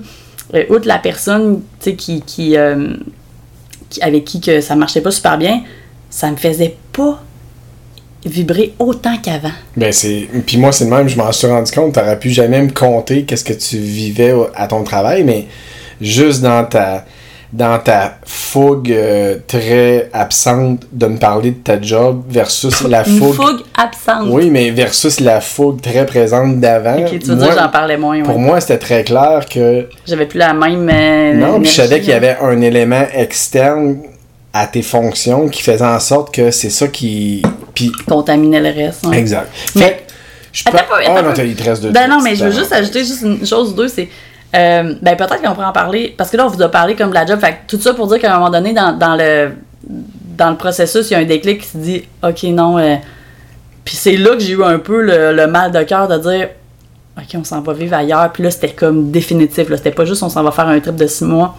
[0.53, 2.21] euh, outre la personne qui.
[2.21, 3.03] qui euh, qui-
[4.01, 5.61] avec qui que ça marchait pas super bien,
[6.09, 7.23] ça me faisait pas
[8.25, 9.51] vibrer autant qu'avant.
[9.75, 10.27] Ben, c'est.
[10.45, 11.93] Puis moi, c'est le même, je m'en suis rendu compte.
[11.93, 15.47] T'aurais pu jamais me compter qu'est-ce que tu vivais à ton travail, mais
[16.01, 17.05] juste dans ta.
[17.53, 23.19] Dans ta fougue euh, très absente de me parler de ta job versus la Une
[23.19, 23.35] fougue.
[23.35, 24.27] fougue absente.
[24.29, 26.97] Oui, mais versus la fougue très présente d'avant.
[26.97, 28.17] Ok, tu veux Moi, dire j'en parlais moins.
[28.17, 28.23] ouais.
[28.23, 29.87] Pour moi, c'était très clair que.
[30.07, 30.89] J'avais plus la même.
[30.91, 33.97] euh, Non, puis je savais qu'il y avait un élément externe
[34.51, 37.43] à tes fonctions qui faisait en sorte que c'est ça qui.
[37.75, 37.91] Puis.
[38.07, 39.05] Contaminait le reste.
[39.13, 39.49] Exact.
[39.75, 40.11] Mais- Fait que,
[40.53, 40.69] je peux.
[40.75, 41.33] Attends pas, Ah attends non, pas.
[41.33, 43.69] t'as- il te reste deux Ben non, mais je veux juste ajouter juste une chose
[43.71, 44.09] ou deux, c'est.
[44.55, 46.13] Euh, ben peut-être qu'on pourrait en parler.
[46.17, 47.39] Parce que là, on vous a parlé comme de la job.
[47.39, 49.51] Fait tout ça pour dire qu'à un moment donné, dans, dans le
[50.37, 52.77] dans le processus, il y a un déclic qui se dit OK, non.
[52.77, 52.95] euh,
[53.85, 56.49] Puis c'est là que j'ai eu un peu le, le mal de cœur de dire
[57.17, 58.31] OK, on s'en va vivre ailleurs.
[58.31, 59.67] Puis là, c'était comme définitif.
[59.75, 61.55] C'était pas juste on s'en va faire un trip de six mois.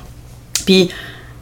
[0.66, 0.94] Puis, tu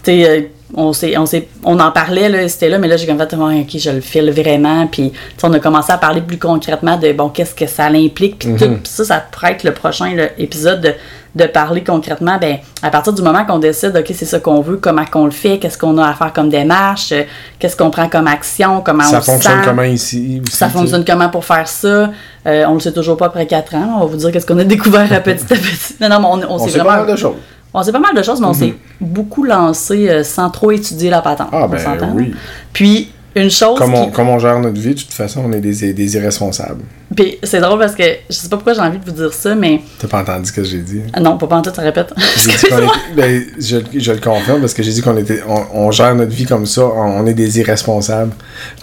[0.04, 0.40] sais, euh,
[0.74, 3.34] on, s'est- on, s'est- on en parlait, là, c'était là, mais là, j'ai comme fait,
[3.36, 4.86] Ouais, ok, je le file vraiment.
[4.86, 5.12] Puis,
[5.42, 8.38] on a commencé à parler plus concrètement de, bon, qu'est-ce que ça l'implique.
[8.38, 8.66] Puis, tout.
[8.68, 10.94] Puis ça, ça pourrait être le prochain là, épisode de,
[11.34, 12.38] de parler concrètement.
[12.40, 15.30] Ben, à partir du moment qu'on décide, ok, c'est ça qu'on veut, comment qu'on le
[15.30, 17.22] fait, qu'est-ce qu'on a à faire comme démarche, euh,
[17.58, 19.66] qu'est-ce qu'on prend comme action, comment Ça on fonctionne sent.
[19.68, 22.10] comment ici Ça fonctionne comment pour faire ça?
[22.46, 23.94] Euh, on le sait toujours pas après 4 ans.
[23.96, 25.96] On va vous dire qu'est-ce qu'on a découvert à petit à petit.
[26.00, 27.04] Non, non, mais on, on, On sait sait pas vraiment.
[27.04, 27.36] mal de choses.
[27.74, 31.08] On sait pas mal de choses, mais on s'est beaucoup lancé euh, sans trop étudier
[31.10, 31.48] la patente.
[31.52, 31.78] Ah, ben
[32.14, 32.34] oui.
[32.72, 33.78] Puis, une chose.
[33.78, 36.14] Comme on, qui- comme on gère notre vie, de toute façon, on est des, des
[36.16, 36.82] irresponsables.
[37.16, 39.54] Puis, c'est drôle parce que je sais pas pourquoi j'ai envie de vous dire ça,
[39.54, 39.80] mais.
[39.98, 41.02] T'as pas entendu ce que j'ai dit?
[41.12, 42.12] Ah non, pas pas en tout, ça répète.
[42.46, 42.68] Était-
[43.16, 46.32] ben, je, je le confirme parce que j'ai dit qu'on était on, on gère notre
[46.32, 48.32] vie comme ça, on, est des irresponsables.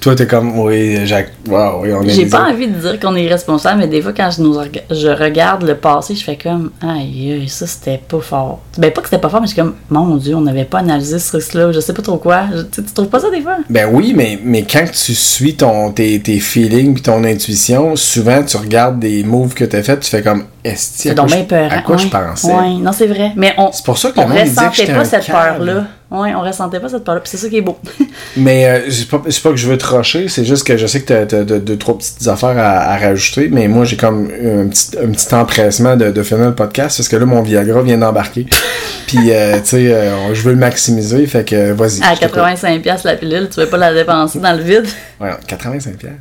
[0.01, 3.15] Toi, t'es comme, oui, Jacques, wow, oui, on est J'ai pas envie de dire qu'on
[3.15, 4.55] est responsable, mais des fois, quand je, nous
[4.91, 8.61] je regarde le passé, je fais comme, aïe, ça c'était pas fort.
[8.77, 10.79] Ben, pas que c'était pas fort, mais je suis comme, mon Dieu, on n'avait pas
[10.79, 12.43] analysé ce risque-là, je sais pas trop quoi.
[12.55, 13.57] Je- tu, tu trouves pas ça des fois?
[13.69, 18.43] Ben oui, mais, mais quand tu suis ton, tes, tes feelings puis ton intuition, souvent
[18.43, 20.43] tu regardes des moves que t'as fait, tu fais comme,
[20.75, 22.47] C'est à quoi, je, à quoi je pensais?
[22.53, 23.31] Ouais, non, c'est vrai.
[23.37, 25.85] Mais on, C'est pour ça que on ressentait pas cette peur-là.
[26.11, 27.21] Ouais, on ressentait pas cette peur-là.
[27.21, 27.77] Puis c'est ça qui est beau.
[28.37, 31.05] Mais euh, c'est pas, que je veux te rusher, c'est juste que je sais que
[31.05, 34.67] t'as, t'as deux, deux, trois petites affaires à, à rajouter, mais moi j'ai comme un
[34.67, 37.97] petit, un petit empressement de, de finir le podcast parce que là mon Viagra vient
[37.97, 38.45] d'embarquer.
[39.07, 42.03] Puis, euh, tu sais, euh, je veux le maximiser, fait que vas-y.
[42.03, 42.37] à je t'écoute.
[42.37, 44.85] 85$ piastres la pilule, tu veux pas la dépenser dans le vide?
[45.19, 46.11] Ouais, 85 pièces.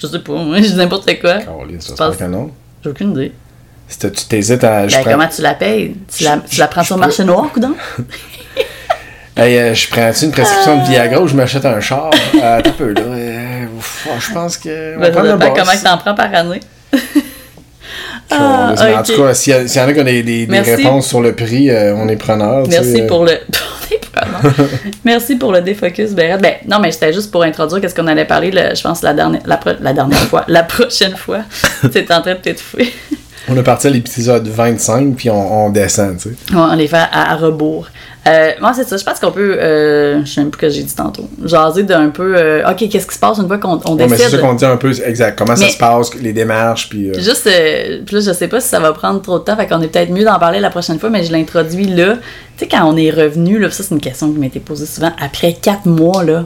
[0.00, 1.34] Je sais pas, moi, je dis n'importe quoi.
[1.96, 2.50] Pense- que non.
[2.82, 3.32] J'ai aucune idée.
[3.88, 4.86] Si tu t'hésites à.
[4.86, 5.96] Ben, prends- comment tu la payes?
[6.16, 7.74] Tu la, tu la prends sur le marché noir, coudon?
[9.36, 12.10] Hey, euh, je prends-tu une prescription de Viagra ou je m'achète un char?
[12.34, 13.00] Euh, un peu, là.
[13.00, 14.96] Euh, ouf, oh, je pense que.
[14.96, 15.48] on Ben, ça le boss.
[15.56, 16.60] comment tu t'en prends par année.
[18.32, 19.06] Ah, En ok.
[19.06, 21.20] tout cas, s'il y, a- s'il y en a qui ont des, des- réponses sur
[21.20, 22.62] le prix, euh, on est preneur.
[22.64, 23.06] tu Merci sais, euh.
[23.08, 23.32] pour le.
[25.04, 26.40] Merci pour le défocus, Bérette.
[26.42, 29.14] Ben, non, mais c'était juste pour introduire qu'est-ce qu'on allait parler, le- je pense, la
[29.14, 30.44] dernière, la, pro- la dernière fois.
[30.48, 31.40] La prochaine fois.
[31.92, 32.92] tu es en train de t'étouffer.
[33.48, 36.54] On est parti à l'épisode 25, puis on, on descend, tu sais.
[36.54, 37.88] Ouais, on les fait à, à rebours.
[38.26, 38.96] Euh, moi, c'est ça.
[38.98, 39.56] Je pense qu'on peut.
[39.58, 41.26] Euh, je sais même plus ce que j'ai dit tantôt.
[41.44, 42.34] Jaser d'un peu.
[42.36, 44.40] euh, ok, qu'est-ce qui se passe une fois qu'on on Ouais, mais c'est décide?
[44.40, 45.38] ça qu'on dit un peu, exact.
[45.38, 47.08] Comment ça se passe, les démarches, puis.
[47.10, 47.44] euh, Juste,
[48.04, 49.88] puis là, je sais pas si ça va prendre trop de temps, fait qu'on est
[49.88, 52.16] peut-être mieux d'en parler la prochaine fois, mais je l'introduis là.
[52.16, 52.20] Tu
[52.64, 55.12] sais, quand on est revenu, là, ça c'est une question qui m'a été posée souvent,
[55.18, 56.44] après quatre mois, là,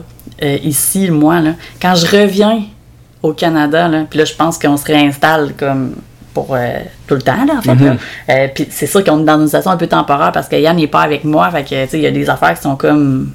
[0.63, 1.51] ici, moi, là,
[1.81, 2.61] quand je reviens
[3.21, 5.95] au Canada, là, puis là, je pense qu'on se réinstalle comme
[6.35, 6.77] pour euh,
[7.07, 7.73] tout le temps, là, en fait.
[7.83, 7.95] là.
[8.29, 10.75] Euh, puis c'est sûr qu'on est dans une situation un peu temporaire parce que Yann
[10.77, 12.75] n'est pas avec moi, fait que, tu sais, il y a des affaires qui sont
[12.75, 13.31] comme.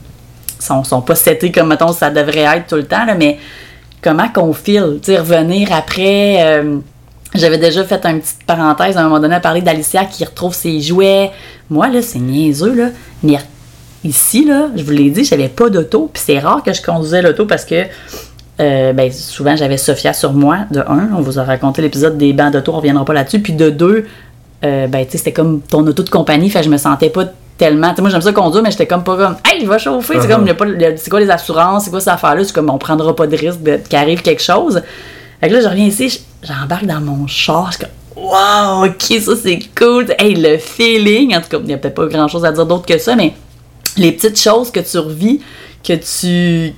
[0.61, 3.39] sont, sont pas setées comme, mettons, ça devrait être tout le temps, là, mais
[4.03, 6.37] comment qu'on file, tu sais, revenir après.
[6.45, 6.79] euh,
[7.35, 10.53] j'avais déjà fait une petite parenthèse à un moment donné à parler d'Alicia qui retrouve
[10.53, 11.31] ses jouets.
[11.69, 12.89] Moi, là, c'est niaiseux, là.
[13.23, 13.39] Mais
[14.03, 16.11] ici, là, je vous l'ai dit, j'avais pas d'auto.
[16.13, 17.85] Puis c'est rare que je conduisais l'auto parce que
[18.61, 21.09] euh, ben, souvent j'avais Sophia sur moi, de un.
[21.17, 23.41] On vous a raconté l'épisode des bancs d'auto, on reviendra pas là-dessus.
[23.41, 24.07] Puis de deux,
[24.65, 27.25] euh, ben, c'était comme ton auto de compagnie, fait je me sentais pas
[27.57, 27.93] tellement.
[27.99, 30.15] Moi, j'aime ça conduire, mais j'étais comme pas comme, hey, il va chauffer.
[30.21, 30.31] C'est Uh-huh.
[30.35, 32.45] comme, il y a pas, le- c'est quoi les assurances, c'est quoi cette affaire-là?
[32.45, 34.83] C'est comme, on prendra pas de risque de, qu'il arrive quelque chose.
[35.41, 38.87] Fait que là, je reviens ici, je- j'embarque dans mon char, je suis comme, wow,
[38.87, 40.07] ok, ça c'est cool.
[40.19, 42.65] Hey, le feeling, en tout cas, il n'y a peut-être pas grand chose à dire
[42.67, 43.35] d'autre que ça, mais
[43.97, 45.41] les petites choses que tu revis,
[45.87, 46.75] que tu.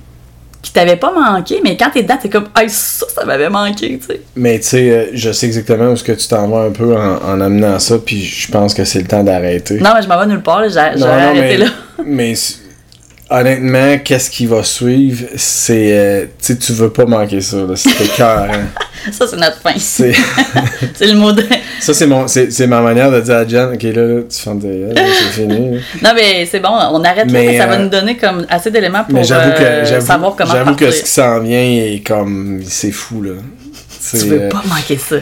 [0.63, 3.99] Qui t'avaient pas manqué, mais quand t'es dedans, t'es comme, hey, ça, ça m'avait manqué,
[3.99, 4.21] tu sais.
[4.35, 6.95] Mais tu sais, euh, je sais exactement où est-ce que tu t'en vas un peu
[6.95, 9.79] en, en amenant ça, puis je pense que c'est le temps d'arrêter.
[9.79, 11.65] Non, mais je m'en vais nulle part, là, j'ai arrêté mais, là.
[12.05, 12.33] mais
[13.33, 15.97] honnêtement, qu'est-ce qui va suivre, c'est.
[15.97, 17.75] euh, tu veux pas manquer ça, là.
[17.75, 18.47] C'était cœur,
[19.11, 19.73] Ça, c'est notre fin.
[19.77, 20.13] C'est.
[21.07, 21.43] le mot de.
[21.81, 22.25] Ça, c'est mon
[22.67, 25.71] ma manière de dire à Jen, ok, là, là tu là, c'est fini.
[25.71, 25.77] là.
[26.01, 28.45] Non, mais c'est bon, on arrête là, Mais, mais ça va euh, nous donner comme
[28.49, 32.61] assez d'éléments pour euh, que, savoir comment j'avoue que ce qui s'en vient est comme.
[32.65, 33.31] C'est fou, là.
[34.11, 35.15] Tu veux euh, pas manquer ça.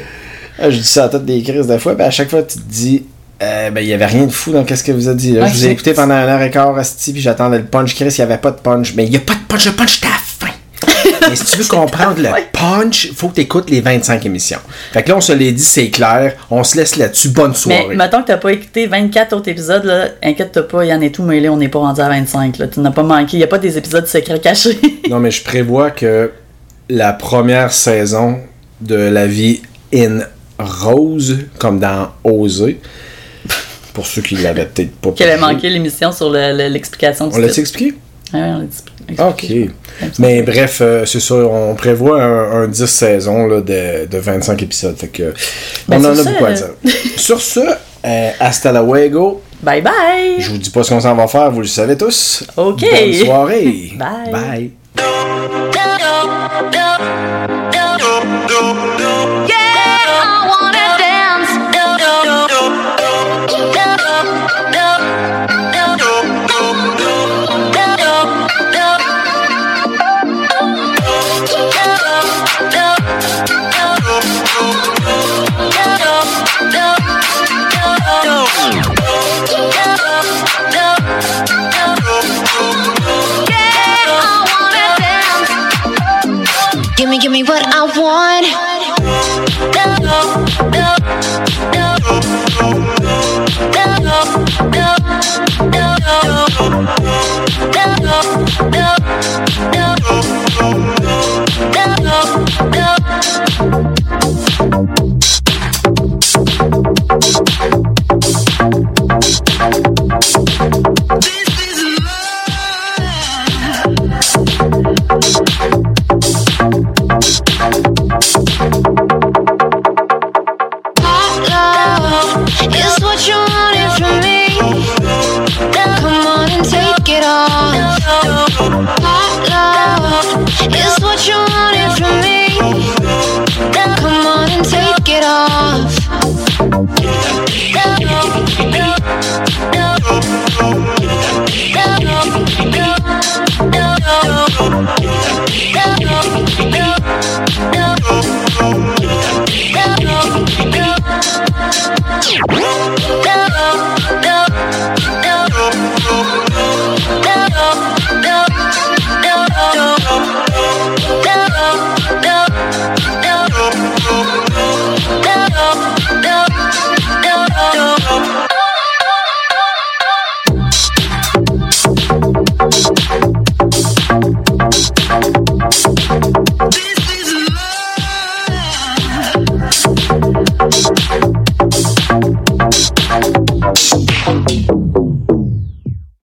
[0.60, 2.58] ah, je dis ça à toutes des crises de fois, puis à chaque fois, tu
[2.60, 3.04] te dis.
[3.42, 5.32] Euh, ben, il y avait rien de fou dans qu'est-ce que vous a dit.
[5.34, 5.44] Là.
[5.44, 7.96] Ouais, je vous ai écouté pendant un heure et quart, Asti, puis j'attendais le punch.
[7.96, 8.94] Chris, il y avait pas de punch.
[8.96, 9.66] Mais il y a pas de punch.
[9.66, 10.54] Le punch, la fin.
[11.30, 14.60] Mais si tu veux comprendre le punch, faut que tu écoutes les 25 émissions.
[14.92, 16.36] Fait que là, on se l'est dit, c'est clair.
[16.52, 17.30] On se laisse là-dessus.
[17.30, 17.96] Bonne Mais soirée.
[17.96, 21.10] mettons que t'as pas écouté 24 autres épisodes, là, inquiète-toi pas, il y en a
[21.10, 22.58] tout mêlé, on n'est pas rendu à 25.
[22.60, 22.68] Là.
[22.68, 24.80] Tu n'as pas manqué, il n'y a pas des épisodes secrets cachés.
[25.10, 26.32] Non, mais je prévois que
[26.90, 28.40] la première saison
[28.80, 29.62] de La vie
[29.94, 30.20] in
[30.58, 32.80] Rose, comme dans Oser,
[33.94, 35.46] pour ceux qui l'avaient peut-être pas Qu'elle a pigé.
[35.54, 37.94] manqué l'émission sur le- le- l'explication du On l'a expliqué?
[38.34, 39.44] Ouais, ouais, on l'a dit- Ok.
[39.44, 39.70] expliqué.
[40.20, 44.62] Mais bref, euh, c'est ça, on prévoit un, un 10 saisons là, de, de 25
[44.64, 44.96] épisodes.
[44.98, 45.34] Fait que,
[45.88, 46.68] Ben, on en a ça, beaucoup à dire.
[47.18, 49.42] sur ce, euh, hasta luego.
[49.62, 50.36] Bye bye!
[50.40, 52.44] Je vous dis pas ce qu'on s'en va faire, vous le savez tous.
[52.58, 52.80] Ok.
[52.90, 53.92] Bonne soirée.
[53.98, 54.32] Bye.
[54.32, 54.72] Bye.
[59.48, 59.58] Yeah.